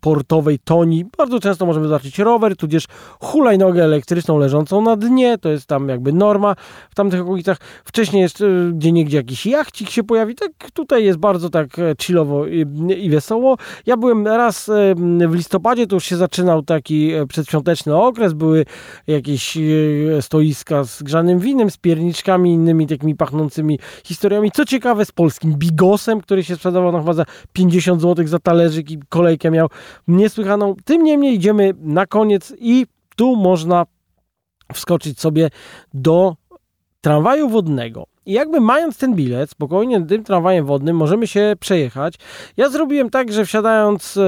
portowej 0.00 0.58
Toni, 0.58 1.04
bardzo 1.18 1.40
często 1.40 1.66
możemy 1.66 1.88
zobaczyć 1.88 2.18
rower, 2.18 2.56
tudzież 2.56 2.86
hulajnogę 3.20 3.84
elektryczną 3.84 4.38
leżącą 4.38 4.82
na 4.82 4.96
dnie, 4.96 5.38
to 5.38 5.48
jest 5.48 5.66
tam 5.66 5.88
jakby 5.88 6.12
norma 6.12 6.56
w 6.90 6.94
tamtych 6.94 7.20
okolicach. 7.20 7.58
Wcześniej 7.84 8.22
jest 8.22 8.44
gdzie 8.72 8.92
niegdzie 8.92 9.16
jakiś 9.16 9.46
jachcik 9.46 9.90
się 9.90 10.02
pojawi, 10.08 10.34
tak 10.34 10.70
tutaj 10.72 11.04
jest 11.04 11.18
bardzo 11.18 11.50
tak 11.50 11.78
e, 11.78 11.94
chillowo 12.02 12.46
i, 12.46 12.66
i 12.98 13.10
wesoło. 13.10 13.56
Ja 13.86 13.96
byłem 13.96 14.26
raz 14.26 14.68
e, 14.68 14.94
w 15.28 15.34
listopadzie, 15.34 15.86
to 15.86 15.96
już 15.96 16.04
się 16.04 16.16
zaczynał 16.16 16.62
taki 16.62 17.12
e, 17.12 17.26
przedświąteczny 17.26 17.96
okres, 17.96 18.32
były 18.32 18.64
jakieś 19.06 19.58
stoiska 20.20 20.84
z 20.84 21.02
grzanym 21.02 21.38
winem, 21.38 21.70
z 21.70 21.76
pierniczkami, 21.76 22.52
innymi 22.52 22.86
takimi 22.86 23.14
pachnącymi 23.14 23.78
historiami. 24.04 24.50
Co 24.50 24.64
ciekawe, 24.64 25.04
z 25.04 25.12
polskim 25.12 25.54
bigosem, 25.54 26.20
który 26.20 26.44
się 26.44 26.56
sprzedawał 26.56 26.92
na 26.92 26.98
chyba 26.98 27.12
za 27.12 27.24
50 27.52 28.02
zł 28.02 28.26
za 28.26 28.38
talerzyk 28.38 28.90
i 28.90 28.98
kolejkę 29.08 29.50
miał 29.50 29.68
niesłychaną. 30.08 30.74
Tym 30.84 31.04
niemniej 31.04 31.34
idziemy 31.34 31.74
na 31.80 32.06
koniec 32.06 32.54
i 32.58 32.86
tu 33.16 33.36
można 33.36 33.86
wskoczyć 34.74 35.20
sobie 35.20 35.50
do 35.94 36.36
tramwaju 37.00 37.48
wodnego. 37.48 38.06
I 38.28 38.32
jakby 38.32 38.60
mając 38.60 38.98
ten 38.98 39.14
bilet, 39.14 39.50
spokojnie 39.50 40.06
tym 40.06 40.24
tramwajem 40.24 40.66
wodnym 40.66 40.96
możemy 40.96 41.26
się 41.26 41.56
przejechać. 41.60 42.14
Ja 42.56 42.68
zrobiłem 42.68 43.10
tak, 43.10 43.32
że 43.32 43.44
wsiadając 43.44 44.16
e, 44.16 44.20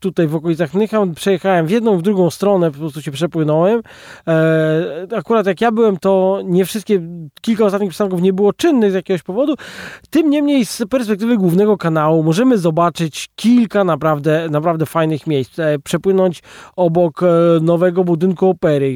tutaj 0.00 0.28
w 0.28 0.34
okolicach 0.34 0.74
Nycham, 0.74 1.14
przejechałem 1.14 1.66
w 1.66 1.70
jedną, 1.70 1.98
w 1.98 2.02
drugą 2.02 2.30
stronę, 2.30 2.70
po 2.70 2.78
prostu 2.78 3.02
się 3.02 3.10
przepłynąłem. 3.10 3.82
E, 4.28 5.06
akurat 5.16 5.46
jak 5.46 5.60
ja 5.60 5.72
byłem, 5.72 5.96
to 5.96 6.40
nie 6.44 6.64
wszystkie, 6.64 7.00
kilka 7.40 7.64
ostatnich 7.64 7.90
przystanków 7.90 8.22
nie 8.22 8.32
było 8.32 8.52
czynnych 8.52 8.90
z 8.90 8.94
jakiegoś 8.94 9.22
powodu. 9.22 9.54
Tym 10.10 10.30
niemniej 10.30 10.66
z 10.66 10.82
perspektywy 10.90 11.36
głównego 11.36 11.76
kanału 11.76 12.22
możemy 12.22 12.58
zobaczyć 12.58 13.28
kilka 13.36 13.84
naprawdę, 13.84 14.48
naprawdę 14.50 14.86
fajnych 14.86 15.26
miejsc. 15.26 15.58
E, 15.58 15.78
przepłynąć 15.78 16.42
obok 16.76 17.20
nowego 17.60 18.04
budynku 18.04 18.48
opery 18.48 18.94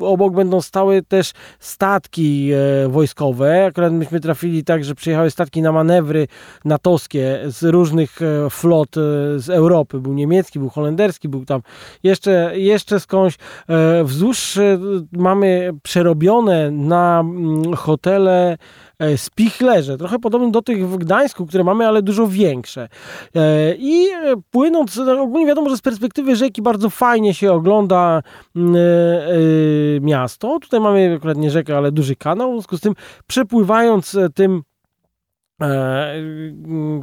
obok 0.00 0.34
będą 0.34 0.60
stały 0.60 1.02
też 1.02 1.32
statki 1.58 2.50
e, 2.52 2.88
wojskowe. 2.88 3.64
Akurat 3.66 3.92
myśmy 3.92 4.20
trafili 4.20 4.64
tak, 4.64 4.84
że 4.84 4.94
przyjechały 4.94 5.30
statki 5.30 5.62
na 5.62 5.72
manewry 5.72 6.28
natowskie 6.64 7.40
z 7.46 7.62
różnych 7.62 8.22
e, 8.22 8.50
flot 8.50 8.96
e, 8.96 9.00
z 9.38 9.50
Europy. 9.50 10.00
Był 10.00 10.12
niemiecki, 10.12 10.58
był 10.58 10.68
holenderski, 10.68 11.28
był 11.28 11.44
tam 11.44 11.62
jeszcze, 12.02 12.52
jeszcze 12.58 13.00
skądś. 13.00 13.38
Wzdłuż 14.04 14.58
mamy 15.12 15.70
przerobione 15.82 16.70
na 16.70 17.20
mm, 17.20 17.74
hotele 17.74 18.58
E, 18.91 18.91
spichlerze, 19.16 19.98
trochę 19.98 20.18
podobne 20.18 20.50
do 20.50 20.62
tych 20.62 20.88
w 20.88 20.96
Gdańsku, 20.96 21.46
które 21.46 21.64
mamy, 21.64 21.88
ale 21.88 22.02
dużo 22.02 22.28
większe. 22.28 22.88
E, 23.34 23.74
I 23.78 24.08
płynąc, 24.50 24.96
no, 24.96 25.22
ogólnie 25.22 25.46
wiadomo, 25.46 25.70
że 25.70 25.76
z 25.76 25.80
perspektywy 25.80 26.36
rzeki 26.36 26.62
bardzo 26.62 26.90
fajnie 26.90 27.34
się 27.34 27.52
ogląda 27.52 28.22
mm, 28.56 28.76
e, 28.76 28.80
miasto. 30.00 30.58
Tutaj 30.60 30.80
mamy 30.80 31.14
akurat 31.16 31.36
nie 31.36 31.50
rzekę, 31.50 31.76
ale 31.76 31.92
duży 31.92 32.16
kanał, 32.16 32.50
w 32.50 32.54
związku 32.54 32.76
z 32.76 32.80
tym 32.80 32.94
przepływając 33.26 34.16
tym 34.34 34.62
E, 34.71 34.71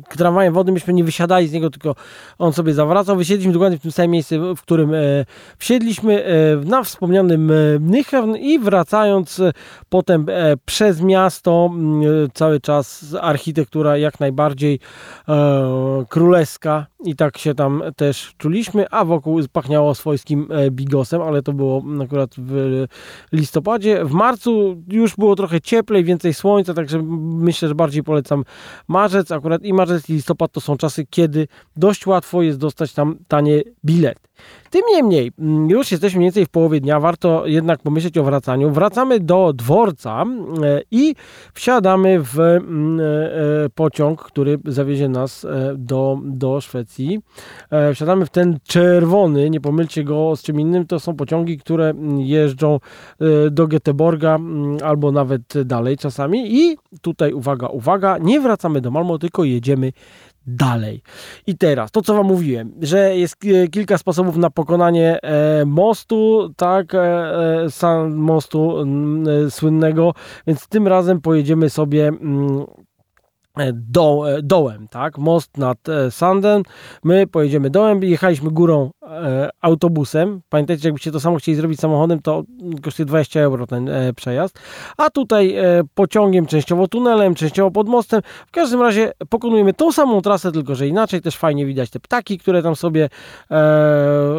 tramwajem 0.09 0.53
wody 0.53 0.71
myśmy 0.71 0.93
nie 0.93 1.03
wysiadali 1.03 1.47
z 1.47 1.53
niego, 1.53 1.69
tylko 1.69 1.95
on 2.37 2.53
sobie 2.53 2.73
zawracał. 2.73 3.15
Wysiedliśmy 3.17 3.53
dokładnie 3.53 3.77
w 3.77 3.81
tym 3.81 3.91
samym 3.91 4.11
miejscu, 4.11 4.55
w 4.55 4.61
którym 4.61 4.93
e, 4.93 5.25
wsiedliśmy 5.57 6.25
e, 6.25 6.55
na 6.55 6.83
wspomnianym 6.83 7.51
Nychewn 7.79 8.35
i 8.35 8.59
wracając 8.59 9.41
potem 9.89 10.25
przez 10.65 11.01
miasto, 11.01 11.71
cały 12.33 12.59
czas 12.59 13.15
architektura 13.21 13.97
jak 13.97 14.19
najbardziej 14.19 14.79
królewska 16.09 16.85
i 17.03 17.15
tak 17.15 17.37
się 17.37 17.55
tam 17.55 17.83
też 17.95 18.33
czuliśmy, 18.37 18.89
a 18.89 19.05
wokół 19.05 19.41
pachniało 19.51 19.95
swojskim 19.95 20.47
bigosem, 20.71 21.21
ale 21.21 21.41
to 21.41 21.53
było 21.53 21.83
akurat 22.03 22.29
w 22.37 22.85
listopadzie. 23.31 24.05
W 24.05 24.11
marcu 24.11 24.83
już 24.87 25.15
było 25.15 25.35
trochę 25.35 25.61
cieplej, 25.61 26.03
więcej 26.03 26.33
słońca, 26.33 26.73
także 26.73 27.01
myślę, 27.19 27.67
że 27.67 27.75
bardziej 27.75 28.03
polecam 28.03 28.43
marzec, 28.87 29.31
akurat 29.31 29.63
i 29.63 29.73
marzec 29.73 30.09
i 30.09 30.13
listopad 30.13 30.51
to 30.51 30.61
są 30.61 30.77
czasy, 30.77 31.05
kiedy 31.09 31.47
dość 31.75 32.07
łatwo 32.07 32.41
jest 32.41 32.59
dostać 32.59 32.93
tam 32.93 33.17
tanie 33.27 33.61
bilety. 33.85 34.28
Tym 34.69 34.81
niemniej, 34.91 35.31
mm, 35.39 35.69
już 35.69 35.91
jesteśmy 35.91 36.17
mniej 36.17 36.27
więcej 36.27 36.45
w 36.45 36.49
połowie 36.49 36.81
dnia, 36.81 36.99
warto 36.99 37.47
jednak 37.47 37.81
pomyśleć 37.81 38.17
o 38.17 38.23
wracaniu. 38.23 38.71
Wracamy 38.71 39.19
do 39.19 39.53
dworca 39.53 40.23
e, 40.63 40.81
i 40.91 41.15
wsiadamy 41.53 42.19
w 42.21 42.39
mm, 42.39 42.99
e, 42.99 43.03
e, 43.03 43.69
pociąg, 43.75 44.23
który 44.23 44.59
zawiezie 44.65 45.09
nas 45.09 45.47
do, 45.75 46.19
do 46.23 46.61
Szwecji. 46.61 47.19
Wsiadamy 47.93 48.25
w 48.25 48.29
ten 48.29 48.59
czerwony, 48.63 49.49
nie 49.49 49.61
pomylcie 49.61 50.03
go 50.03 50.35
z 50.35 50.43
czym 50.43 50.59
innym, 50.59 50.87
to 50.87 50.99
są 50.99 51.15
pociągi, 51.15 51.57
które 51.57 51.89
mm, 51.89 52.19
jeżdżą 52.19 52.79
do 53.51 53.67
Göteborga 53.67 54.39
albo 54.83 55.11
nawet 55.11 55.63
dalej 55.65 55.97
czasami 55.97 56.55
i 56.55 56.77
tutaj 57.01 57.33
uwaga, 57.33 57.67
uwaga, 57.67 58.17
nie 58.17 58.39
wracamy 58.39 58.81
do 58.81 58.91
Malmo, 58.91 59.17
tylko 59.17 59.43
jedziemy 59.43 59.91
dalej. 60.47 61.01
I 61.47 61.57
teraz, 61.57 61.91
to 61.91 62.01
co 62.01 62.13
Wam 62.13 62.25
mówiłem, 62.25 62.73
że 62.81 63.17
jest 63.17 63.35
e, 63.45 63.67
kilka 63.67 63.97
sposobów 63.97 64.37
na 64.37 64.49
pokonanie 64.49 65.21
e, 65.21 65.65
mostu, 65.65 66.49
tak, 66.57 66.95
e, 66.95 66.99
e, 67.81 68.09
mostu 68.09 68.75
słynnego, 69.49 70.13
więc 70.47 70.67
tym 70.67 70.87
razem 70.87 71.21
pojedziemy 71.21 71.69
sobie 71.69 72.07
mm, 72.07 72.65
do, 73.73 74.33
e, 74.37 74.41
dołem, 74.41 74.87
tak? 74.87 75.17
Most 75.17 75.57
nad 75.57 75.89
e, 75.89 76.11
Sandem. 76.11 76.63
My 77.03 77.27
pojedziemy 77.27 77.69
dołem, 77.69 78.03
jechaliśmy 78.03 78.51
górą 78.51 78.91
e, 79.03 79.49
autobusem. 79.61 80.41
Pamiętajcie, 80.49 80.87
jakbyście 80.87 81.11
to 81.11 81.19
samo 81.19 81.37
chcieli 81.37 81.55
zrobić 81.55 81.79
samochodem, 81.79 82.21
to 82.21 82.43
kosztuje 82.81 83.05
20 83.05 83.39
euro 83.39 83.67
ten 83.67 83.89
e, 83.89 84.13
przejazd. 84.13 84.59
A 84.97 85.09
tutaj 85.09 85.55
e, 85.55 85.81
pociągiem, 85.93 86.45
częściowo 86.45 86.87
tunelem, 86.87 87.35
częściowo 87.35 87.71
pod 87.71 87.87
mostem. 87.87 88.21
W 88.47 88.51
każdym 88.51 88.81
razie 88.81 89.11
pokonujemy 89.29 89.73
tą 89.73 89.91
samą 89.91 90.21
trasę, 90.21 90.51
tylko 90.51 90.75
że 90.75 90.87
inaczej. 90.87 91.21
Też 91.21 91.37
fajnie 91.37 91.65
widać 91.65 91.89
te 91.89 91.99
ptaki, 91.99 92.37
które 92.37 92.63
tam 92.63 92.75
sobie 92.75 93.09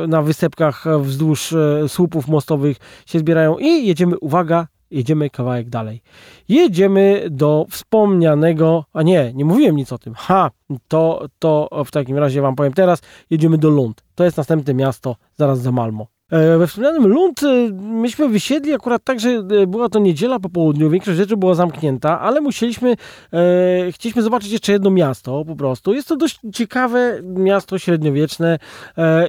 na 0.09 0.23
wysepkach 0.23 0.85
wzdłuż 1.01 1.55
słupów 1.89 2.29
mostowych 2.29 2.77
się 3.07 3.19
zbierają 3.19 3.59
i 3.59 3.87
jedziemy, 3.87 4.19
uwaga, 4.19 4.67
jedziemy 4.91 5.31
kawałek 5.31 5.69
dalej. 5.69 6.03
Jedziemy 6.49 7.27
do 7.31 7.67
wspomnianego, 7.71 8.85
a 8.93 9.03
nie, 9.03 9.33
nie 9.35 9.45
mówiłem 9.45 9.77
nic 9.77 9.93
o 9.93 9.99
tym. 9.99 10.15
Ha, 10.15 10.51
to, 10.89 11.29
to 11.39 11.69
w 11.85 11.91
takim 11.91 12.19
razie 12.19 12.43
Wam 12.43 12.57
powiem 12.57 12.73
teraz. 12.73 13.03
Jedziemy 13.31 13.59
do 13.59 13.71
Lund. 13.71 14.05
To 14.15 14.25
jest 14.25 14.37
następne 14.37 14.75
miasto 14.75 15.17
zaraz 15.37 15.61
za 15.61 15.73
Malmo. 15.73 16.07
E, 16.31 16.59
we 16.59 16.67
wspomnianym 16.67 17.07
Lund 17.07 17.43
e, 17.43 17.71
myśmy 17.73 18.29
wysiedli 18.29 18.75
akurat 18.75 19.05
tak, 19.05 19.21
że 19.21 19.31
e, 19.31 19.67
była 19.67 19.89
to 19.89 19.99
niedziela 19.99 20.41
po 20.41 20.49
południu, 20.49 20.91
większość 20.91 21.17
rzeczy 21.17 21.37
była 21.37 21.55
zamknięta, 21.55 22.21
ale 22.21 22.41
musieliśmy, 22.41 22.97
e, 23.33 23.93
chcieliśmy 23.93 24.23
zobaczyć 24.23 24.53
jeszcze 24.53 24.73
jedno 24.73 24.91
miasto 24.91 25.45
po 25.45 25.57
prostu. 25.57 25.95
Jest 25.95 26.09
to 26.09 26.17
dość 26.17 26.41
ciekawe 26.55 27.21
miasto 27.23 27.79
średniowieczne 27.79 28.59
e, 28.99 29.29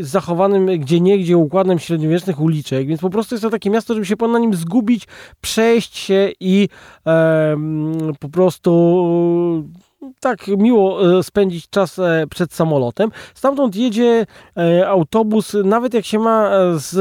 z 0.00 0.08
zachowanym 0.08 0.66
gdzie 0.66 1.00
niegdzie 1.00 1.36
układem 1.36 1.78
średniowiecznych 1.78 2.40
uliczek, 2.40 2.86
więc 2.86 3.00
po 3.00 3.10
prostu 3.10 3.34
jest 3.34 3.42
to 3.42 3.50
takie 3.50 3.70
miasto, 3.70 3.94
żeby 3.94 4.06
się 4.06 4.16
na 4.28 4.38
nim 4.38 4.54
zgubić, 4.54 5.06
przejść 5.40 5.96
się 5.96 6.32
i 6.40 6.68
po 8.20 8.28
prostu 8.28 8.72
tak 10.20 10.48
miło 10.48 11.18
e, 11.18 11.22
spędzić 11.22 11.68
czas 11.68 11.98
e, 11.98 12.26
przed 12.30 12.52
samolotem. 12.54 13.10
Stamtąd 13.34 13.76
jedzie 13.76 14.26
e, 14.56 14.88
autobus, 14.88 15.56
nawet 15.64 15.94
jak 15.94 16.04
się 16.04 16.18
ma 16.18 16.50
z 16.74 16.92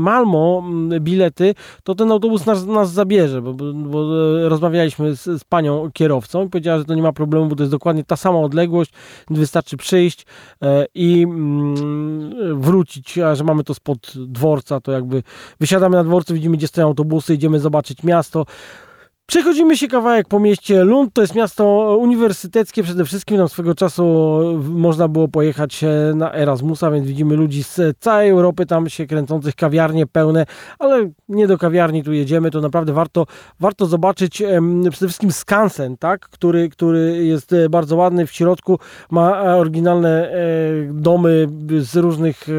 Malmo 0.00 0.64
bilety, 1.00 1.54
to 1.84 1.94
ten 1.94 2.12
autobus 2.12 2.46
nas, 2.46 2.66
nas 2.66 2.92
zabierze, 2.92 3.42
bo, 3.42 3.54
bo 3.74 4.04
rozmawialiśmy 4.48 5.16
z, 5.16 5.22
z, 5.22 5.44
panią 5.44 5.90
kierowcą 5.92 6.46
i 6.46 6.48
powiedziała, 6.48 6.78
że 6.78 6.84
to 6.84 6.94
nie 6.94 7.02
ma 7.02 7.12
problemu, 7.12 7.46
bo 7.46 7.56
to 7.56 7.62
jest 7.62 7.72
dokładnie 7.72 8.04
ta 8.04 8.16
sama 8.16 8.38
odległość, 8.38 8.92
wystarczy 9.30 9.76
przyjść 9.76 10.26
i 10.94 11.22
mm, 11.22 12.60
wrócić, 12.60 13.18
a 13.18 13.34
że 13.34 13.44
mamy 13.44 13.64
to 13.64 13.74
spod 13.74 14.12
dworca, 14.16 14.80
to 14.80 14.92
jakby 14.92 15.22
wysiadamy 15.60 15.96
na 15.96 16.04
dworcu, 16.04 16.34
widzimy 16.34 16.56
gdzie 16.56 16.68
stoją 16.68 16.86
autobusy, 16.86 17.34
idziemy 17.34 17.60
zobaczyć 17.60 18.02
miasto. 18.02 18.46
Przechodzimy 19.30 19.76
się 19.76 19.88
kawałek 19.88 20.28
po 20.28 20.40
mieście 20.40 20.84
Lund. 20.84 21.14
To 21.14 21.20
jest 21.20 21.34
miasto 21.34 21.96
uniwersyteckie 22.00 22.82
przede 22.82 23.04
wszystkim. 23.04 23.36
Tam 23.36 23.48
swego 23.48 23.74
czasu 23.74 24.04
można 24.62 25.08
było 25.08 25.28
pojechać 25.28 25.84
na 26.14 26.34
Erasmusa, 26.34 26.90
więc 26.90 27.06
widzimy 27.06 27.36
ludzi 27.36 27.64
z 27.64 27.98
całej 27.98 28.30
Europy 28.30 28.66
tam 28.66 28.88
się 28.88 29.06
kręcących, 29.06 29.54
kawiarnie 29.54 30.06
pełne, 30.06 30.46
ale 30.78 31.10
nie 31.28 31.46
do 31.46 31.58
kawiarni 31.58 32.02
tu 32.04 32.12
jedziemy. 32.12 32.50
To 32.50 32.60
naprawdę 32.60 32.92
warto, 32.92 33.26
warto 33.60 33.86
zobaczyć 33.86 34.42
przede 34.90 35.08
wszystkim 35.08 35.32
skansen, 35.32 35.96
tak? 35.96 36.20
który, 36.20 36.68
który 36.68 37.26
jest 37.26 37.54
bardzo 37.70 37.96
ładny. 37.96 38.26
W 38.26 38.32
środku 38.32 38.78
ma 39.10 39.42
oryginalne 39.56 40.30
e, 40.30 40.38
domy 40.92 41.48
z 41.80 41.96
różnych 41.96 42.48
e, 42.48 42.52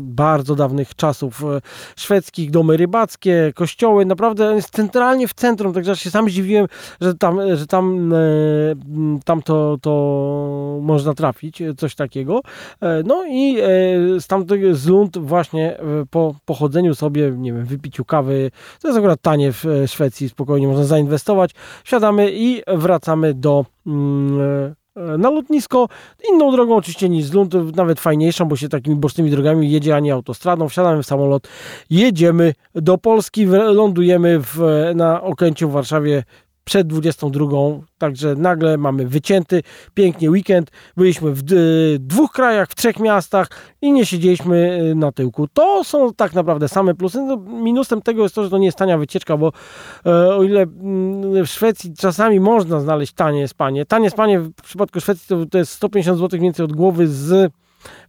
bardzo 0.00 0.54
dawnych 0.54 0.94
czasów 0.94 1.44
e, 1.44 1.60
szwedzkich, 1.96 2.50
domy 2.50 2.76
rybackie, 2.76 3.52
kościoły. 3.54 4.04
Naprawdę 4.04 4.54
jest 4.54 4.70
centralnie 4.70 5.28
w 5.28 5.34
centrum, 5.34 5.72
także 5.72 5.96
sam 6.10 6.30
zdziwiłem, 6.30 6.66
że 7.00 7.14
tam, 7.14 7.56
że 7.56 7.66
tam, 7.66 8.12
e, 8.12 8.16
tam 9.24 9.42
to, 9.42 9.78
to 9.82 10.78
można 10.82 11.14
trafić, 11.14 11.62
coś 11.76 11.94
takiego. 11.94 12.40
E, 12.80 13.02
no 13.02 13.24
i 13.26 13.56
z 14.72 14.86
Lund 14.86 15.18
właśnie 15.18 15.78
po 16.10 16.34
pochodzeniu 16.44 16.94
sobie, 16.94 17.32
nie 17.36 17.52
wiem, 17.52 17.64
wypiciu 17.64 18.04
kawy, 18.04 18.50
to 18.82 18.88
jest 18.88 18.98
akurat 18.98 19.20
tanie 19.20 19.52
w 19.52 19.64
Szwecji, 19.86 20.28
spokojnie 20.28 20.68
można 20.68 20.84
zainwestować. 20.84 21.50
Siadamy 21.84 22.30
i 22.32 22.62
wracamy 22.66 23.34
do 23.34 23.64
mm, 23.86 24.74
na 25.18 25.30
lotnisko. 25.30 25.88
Inną 26.32 26.52
drogą 26.52 26.76
oczywiście 26.76 27.08
niż 27.08 27.24
z 27.24 27.32
Lund, 27.32 27.76
nawet 27.76 28.00
fajniejszą, 28.00 28.44
bo 28.44 28.56
się 28.56 28.68
takimi 28.68 28.96
bocznymi 28.96 29.30
drogami 29.30 29.70
jedzie, 29.70 29.96
a 29.96 30.00
nie 30.00 30.12
autostradą. 30.12 30.68
Wsiadamy 30.68 31.02
w 31.02 31.06
samolot, 31.06 31.48
jedziemy 31.90 32.54
do 32.74 32.98
Polski, 32.98 33.46
lądujemy 33.46 34.40
w, 34.40 34.60
na 34.94 35.22
Okęciu 35.22 35.68
w 35.68 35.72
Warszawie 35.72 36.24
przed 36.68 36.86
22, 36.86 37.46
także 37.98 38.34
nagle 38.34 38.78
mamy 38.78 39.06
wycięty, 39.06 39.62
pięknie 39.94 40.30
weekend. 40.30 40.70
Byliśmy 40.96 41.30
w 41.34 41.42
dwóch 41.98 42.32
krajach, 42.32 42.68
w 42.68 42.74
trzech 42.74 42.98
miastach 43.00 43.48
i 43.82 43.92
nie 43.92 44.06
siedzieliśmy 44.06 44.80
y, 44.90 44.94
na 44.94 45.12
tyłku. 45.12 45.48
To 45.52 45.84
są 45.84 46.14
tak 46.14 46.34
naprawdę 46.34 46.68
same 46.68 46.94
plusy. 46.94 47.22
No, 47.22 47.36
minusem 47.36 48.02
tego 48.02 48.22
jest 48.22 48.34
to, 48.34 48.44
że 48.44 48.50
to 48.50 48.58
nie 48.58 48.66
jest 48.66 48.78
tania 48.78 48.98
wycieczka, 48.98 49.36
bo 49.36 49.52
e, 50.06 50.36
o 50.36 50.42
ile 50.42 50.62
mm, 50.62 51.44
w 51.44 51.48
Szwecji 51.48 51.94
czasami 51.98 52.40
można 52.40 52.80
znaleźć 52.80 53.12
tanie 53.12 53.48
spanie, 53.48 53.86
tanie 53.86 54.10
spanie 54.10 54.40
w 54.40 54.52
przypadku 54.52 55.00
Szwecji 55.00 55.26
to, 55.28 55.46
to 55.46 55.58
jest 55.58 55.72
150 55.72 56.18
zł 56.18 56.40
więcej 56.40 56.64
od 56.64 56.72
głowy 56.72 57.06
z 57.06 57.52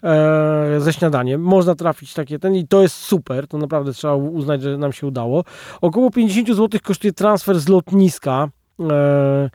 e, 0.03 0.75
ze 0.79 0.93
śniadaniem. 0.93 1.41
Można 1.41 1.75
trafić 1.75 2.13
takie 2.13 2.39
ten 2.39 2.55
i 2.55 2.67
to 2.67 2.81
jest 2.81 2.95
super. 2.95 3.47
To 3.47 3.57
naprawdę 3.57 3.93
trzeba 3.93 4.15
uznać, 4.15 4.61
że 4.61 4.77
nam 4.77 4.93
się 4.93 5.07
udało. 5.07 5.43
Około 5.81 6.11
50 6.11 6.47
zł 6.47 6.79
kosztuje 6.83 7.13
transfer 7.13 7.59
z 7.59 7.67
lotniska. 7.67 8.49
E, 8.91 9.49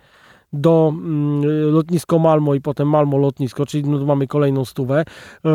do 0.54 0.92
mm, 0.94 1.42
lotnisko 1.72 2.18
Malmo 2.18 2.54
i 2.54 2.60
potem 2.60 2.88
Malmo 2.88 3.18
lotnisko, 3.18 3.66
czyli 3.66 3.84
no, 3.84 4.06
mamy 4.06 4.26
kolejną 4.26 4.64
stówę. 4.64 5.04
E, 5.44 5.50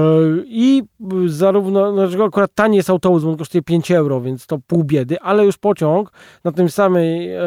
I 0.45 0.83
zarówno, 1.25 1.91
no, 1.91 2.25
akurat 2.25 2.51
tanie 2.55 2.77
jest 2.77 2.89
autobus, 2.89 3.23
bo 3.23 3.29
on 3.29 3.37
kosztuje 3.37 3.61
5 3.61 3.91
euro, 3.91 4.21
więc 4.21 4.47
to 4.47 4.57
pół 4.67 4.83
biedy, 4.83 5.19
ale 5.19 5.45
już 5.45 5.57
pociąg 5.57 6.11
na 6.43 6.51
tym 6.51 6.69
samej 6.69 7.33
e, 7.33 7.39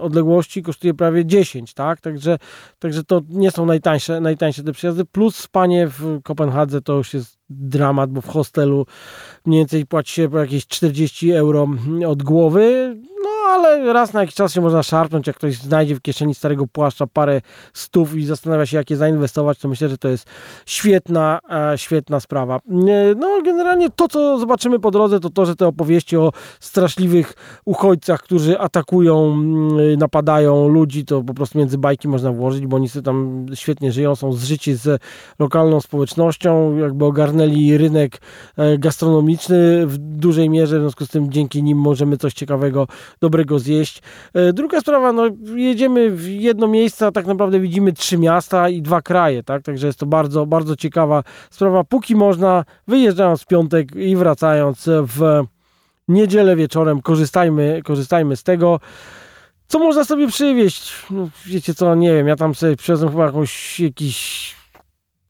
odległości 0.00 0.62
kosztuje 0.62 0.94
prawie 0.94 1.26
10, 1.26 1.74
tak? 1.74 2.00
Także, 2.00 2.38
także 2.78 3.04
to 3.04 3.20
nie 3.28 3.50
są 3.50 3.66
najtańsze, 3.66 4.20
najtańsze 4.20 4.62
te 4.62 4.72
przyjazdy, 4.72 5.04
plus 5.04 5.36
spanie 5.36 5.88
w 5.88 6.22
Kopenhadze 6.22 6.80
to 6.80 6.92
już 6.92 7.14
jest 7.14 7.40
dramat, 7.50 8.10
bo 8.10 8.20
w 8.20 8.28
hostelu 8.28 8.86
mniej 9.46 9.60
więcej 9.60 9.86
płaci 9.86 10.12
się 10.12 10.28
jakieś 10.34 10.66
40 10.66 11.32
euro 11.32 11.68
od 12.06 12.22
głowy, 12.22 12.96
ale 13.50 13.92
raz 13.92 14.12
na 14.12 14.20
jakiś 14.20 14.34
czas 14.34 14.52
się 14.52 14.60
można 14.60 14.82
szarpnąć, 14.82 15.26
jak 15.26 15.36
ktoś 15.36 15.56
znajdzie 15.56 15.94
w 15.94 16.00
kieszeni 16.00 16.34
starego 16.34 16.66
płaszcza 16.66 17.06
parę 17.06 17.40
stów 17.72 18.16
i 18.16 18.24
zastanawia 18.24 18.66
się, 18.66 18.76
jakie 18.76 18.96
zainwestować, 18.96 19.58
to 19.58 19.68
myślę, 19.68 19.88
że 19.88 19.98
to 19.98 20.08
jest 20.08 20.26
świetna, 20.66 21.40
e, 21.50 21.78
świetna 21.78 22.20
sprawa. 22.20 22.60
No 23.16 23.42
generalnie 23.44 23.90
to, 23.90 24.08
co 24.08 24.38
zobaczymy 24.38 24.78
po 24.78 24.90
drodze, 24.90 25.20
to 25.20 25.30
to, 25.30 25.46
że 25.46 25.56
te 25.56 25.66
opowieści 25.66 26.16
o 26.16 26.32
straszliwych 26.60 27.34
uchodźcach, 27.64 28.22
którzy 28.22 28.58
atakują, 28.58 29.32
mm, 29.32 29.98
napadają 29.98 30.68
ludzi, 30.68 31.04
to 31.04 31.22
po 31.22 31.34
prostu 31.34 31.58
między 31.58 31.78
bajki 31.78 32.08
można 32.08 32.32
włożyć, 32.32 32.66
bo 32.66 32.76
oni 32.76 32.88
sobie 32.88 33.04
tam 33.04 33.46
świetnie 33.54 33.92
żyją, 33.92 34.16
są 34.16 34.32
zżyci 34.32 34.74
z 34.74 35.02
lokalną 35.38 35.80
społecznością, 35.80 36.76
jakby 36.76 37.04
ogarnęli 37.04 37.76
rynek 37.76 38.20
e, 38.56 38.78
gastronomiczny 38.78 39.86
w 39.86 39.98
dużej 39.98 40.50
mierze, 40.50 40.78
w 40.78 40.80
związku 40.80 41.06
z 41.06 41.08
tym 41.08 41.32
dzięki 41.32 41.62
nim 41.62 41.78
możemy 41.78 42.16
coś 42.16 42.34
ciekawego, 42.34 42.86
dobrego 43.20 43.39
zjeść. 43.58 44.02
E, 44.34 44.52
druga 44.52 44.80
sprawa, 44.80 45.12
no 45.12 45.22
jedziemy 45.54 46.10
w 46.10 46.28
jedno 46.28 46.66
miejsce, 46.66 47.06
a 47.06 47.12
tak 47.12 47.26
naprawdę 47.26 47.60
widzimy 47.60 47.92
trzy 47.92 48.18
miasta 48.18 48.68
i 48.68 48.82
dwa 48.82 49.02
kraje, 49.02 49.42
tak? 49.42 49.62
Także 49.62 49.86
jest 49.86 49.98
to 49.98 50.06
bardzo, 50.06 50.46
bardzo 50.46 50.76
ciekawa 50.76 51.22
sprawa. 51.50 51.84
Póki 51.84 52.16
można, 52.16 52.64
wyjeżdżając 52.88 53.42
w 53.42 53.46
piątek 53.46 53.96
i 53.96 54.16
wracając 54.16 54.88
w 54.88 55.44
niedzielę 56.08 56.56
wieczorem, 56.56 57.02
korzystajmy, 57.02 57.82
korzystajmy 57.84 58.36
z 58.36 58.42
tego. 58.42 58.80
Co 59.68 59.78
można 59.78 60.04
sobie 60.04 60.28
przywieźć? 60.28 60.92
No, 61.10 61.28
wiecie 61.46 61.74
co, 61.74 61.94
nie 61.94 62.14
wiem, 62.14 62.28
ja 62.28 62.36
tam 62.36 62.54
sobie 62.54 62.76
przywiozłem 62.76 63.10
chyba 63.10 63.26
jakąś, 63.26 63.80
jakiś 63.80 64.54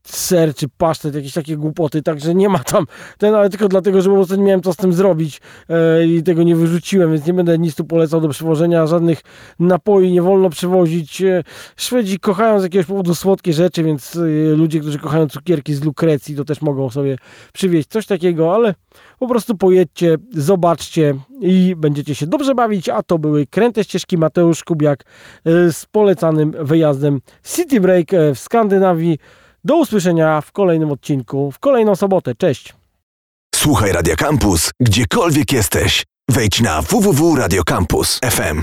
ser 0.05 0.55
czy 0.55 0.69
pasztet, 0.69 1.15
jakieś 1.15 1.33
takie 1.33 1.57
głupoty, 1.57 2.03
także 2.03 2.35
nie 2.35 2.49
ma 2.49 2.59
tam 2.59 2.87
ten, 3.19 3.35
ale 3.35 3.51
tylko 3.51 3.69
dlatego, 3.69 4.03
że 4.03 4.11
po 4.11 4.17
prostu 4.17 4.37
nie 4.37 4.43
miałem 4.43 4.63
co 4.63 4.73
z 4.73 4.77
tym 4.77 4.93
zrobić 4.93 5.41
e, 5.69 6.07
i 6.07 6.23
tego 6.23 6.43
nie 6.43 6.57
wyrzuciłem, 6.57 7.13
więc 7.13 7.27
nie 7.27 7.35
będę 7.35 7.59
nic 7.59 7.75
tu 7.75 7.85
polecał 7.85 8.21
do 8.21 8.29
przewożenia, 8.29 8.87
żadnych 8.87 9.21
napoi 9.59 10.13
nie 10.13 10.23
wolno 10.23 10.51
przewozić. 10.51 11.23
E, 11.23 11.45
Szwedzi 11.77 12.19
kochają 12.19 12.61
z 12.61 12.63
jakiegoś 12.63 12.87
powodu 12.87 13.15
słodkie 13.15 13.53
rzeczy, 13.53 13.83
więc 13.83 14.17
e, 14.17 14.21
ludzie, 14.57 14.81
którzy 14.81 14.99
kochają 14.99 15.29
cukierki 15.29 15.75
z 15.75 15.85
lukrecji, 15.85 16.37
to 16.37 16.45
też 16.45 16.63
mogą 16.63 16.91
sobie 16.91 17.17
przywieźć 17.53 17.89
coś 17.89 18.07
takiego, 18.07 18.55
ale 18.55 18.75
po 19.19 19.29
prostu 19.29 19.57
pojedźcie, 19.57 20.17
zobaczcie 20.33 21.15
i 21.41 21.75
będziecie 21.77 22.15
się 22.15 22.27
dobrze 22.27 22.55
bawić, 22.55 22.89
a 22.89 23.03
to 23.03 23.19
były 23.19 23.47
Kręte 23.47 23.85
Ścieżki 23.85 24.19
Mateusz 24.19 24.65
Kubiak 24.65 25.05
z 25.45 25.87
polecanym 25.87 26.55
wyjazdem 26.61 27.21
City 27.45 27.81
Break 27.81 28.07
w 28.35 28.39
Skandynawii. 28.39 29.19
Do 29.65 29.77
usłyszenia 29.77 30.41
w 30.41 30.53
kolejnym 30.53 30.91
odcinku, 30.91 31.51
w 31.51 31.59
kolejną 31.59 31.97
sobotę. 31.97 32.35
Cześć! 32.35 32.75
Słuchaj 33.55 33.93
Radio 33.93 34.17
Campus, 34.17 34.71
gdziekolwiek 34.81 35.53
jesteś. 35.53 36.05
Wejdź 36.29 36.61
na 36.61 36.83
www.radiocampus.fm. 36.83 38.63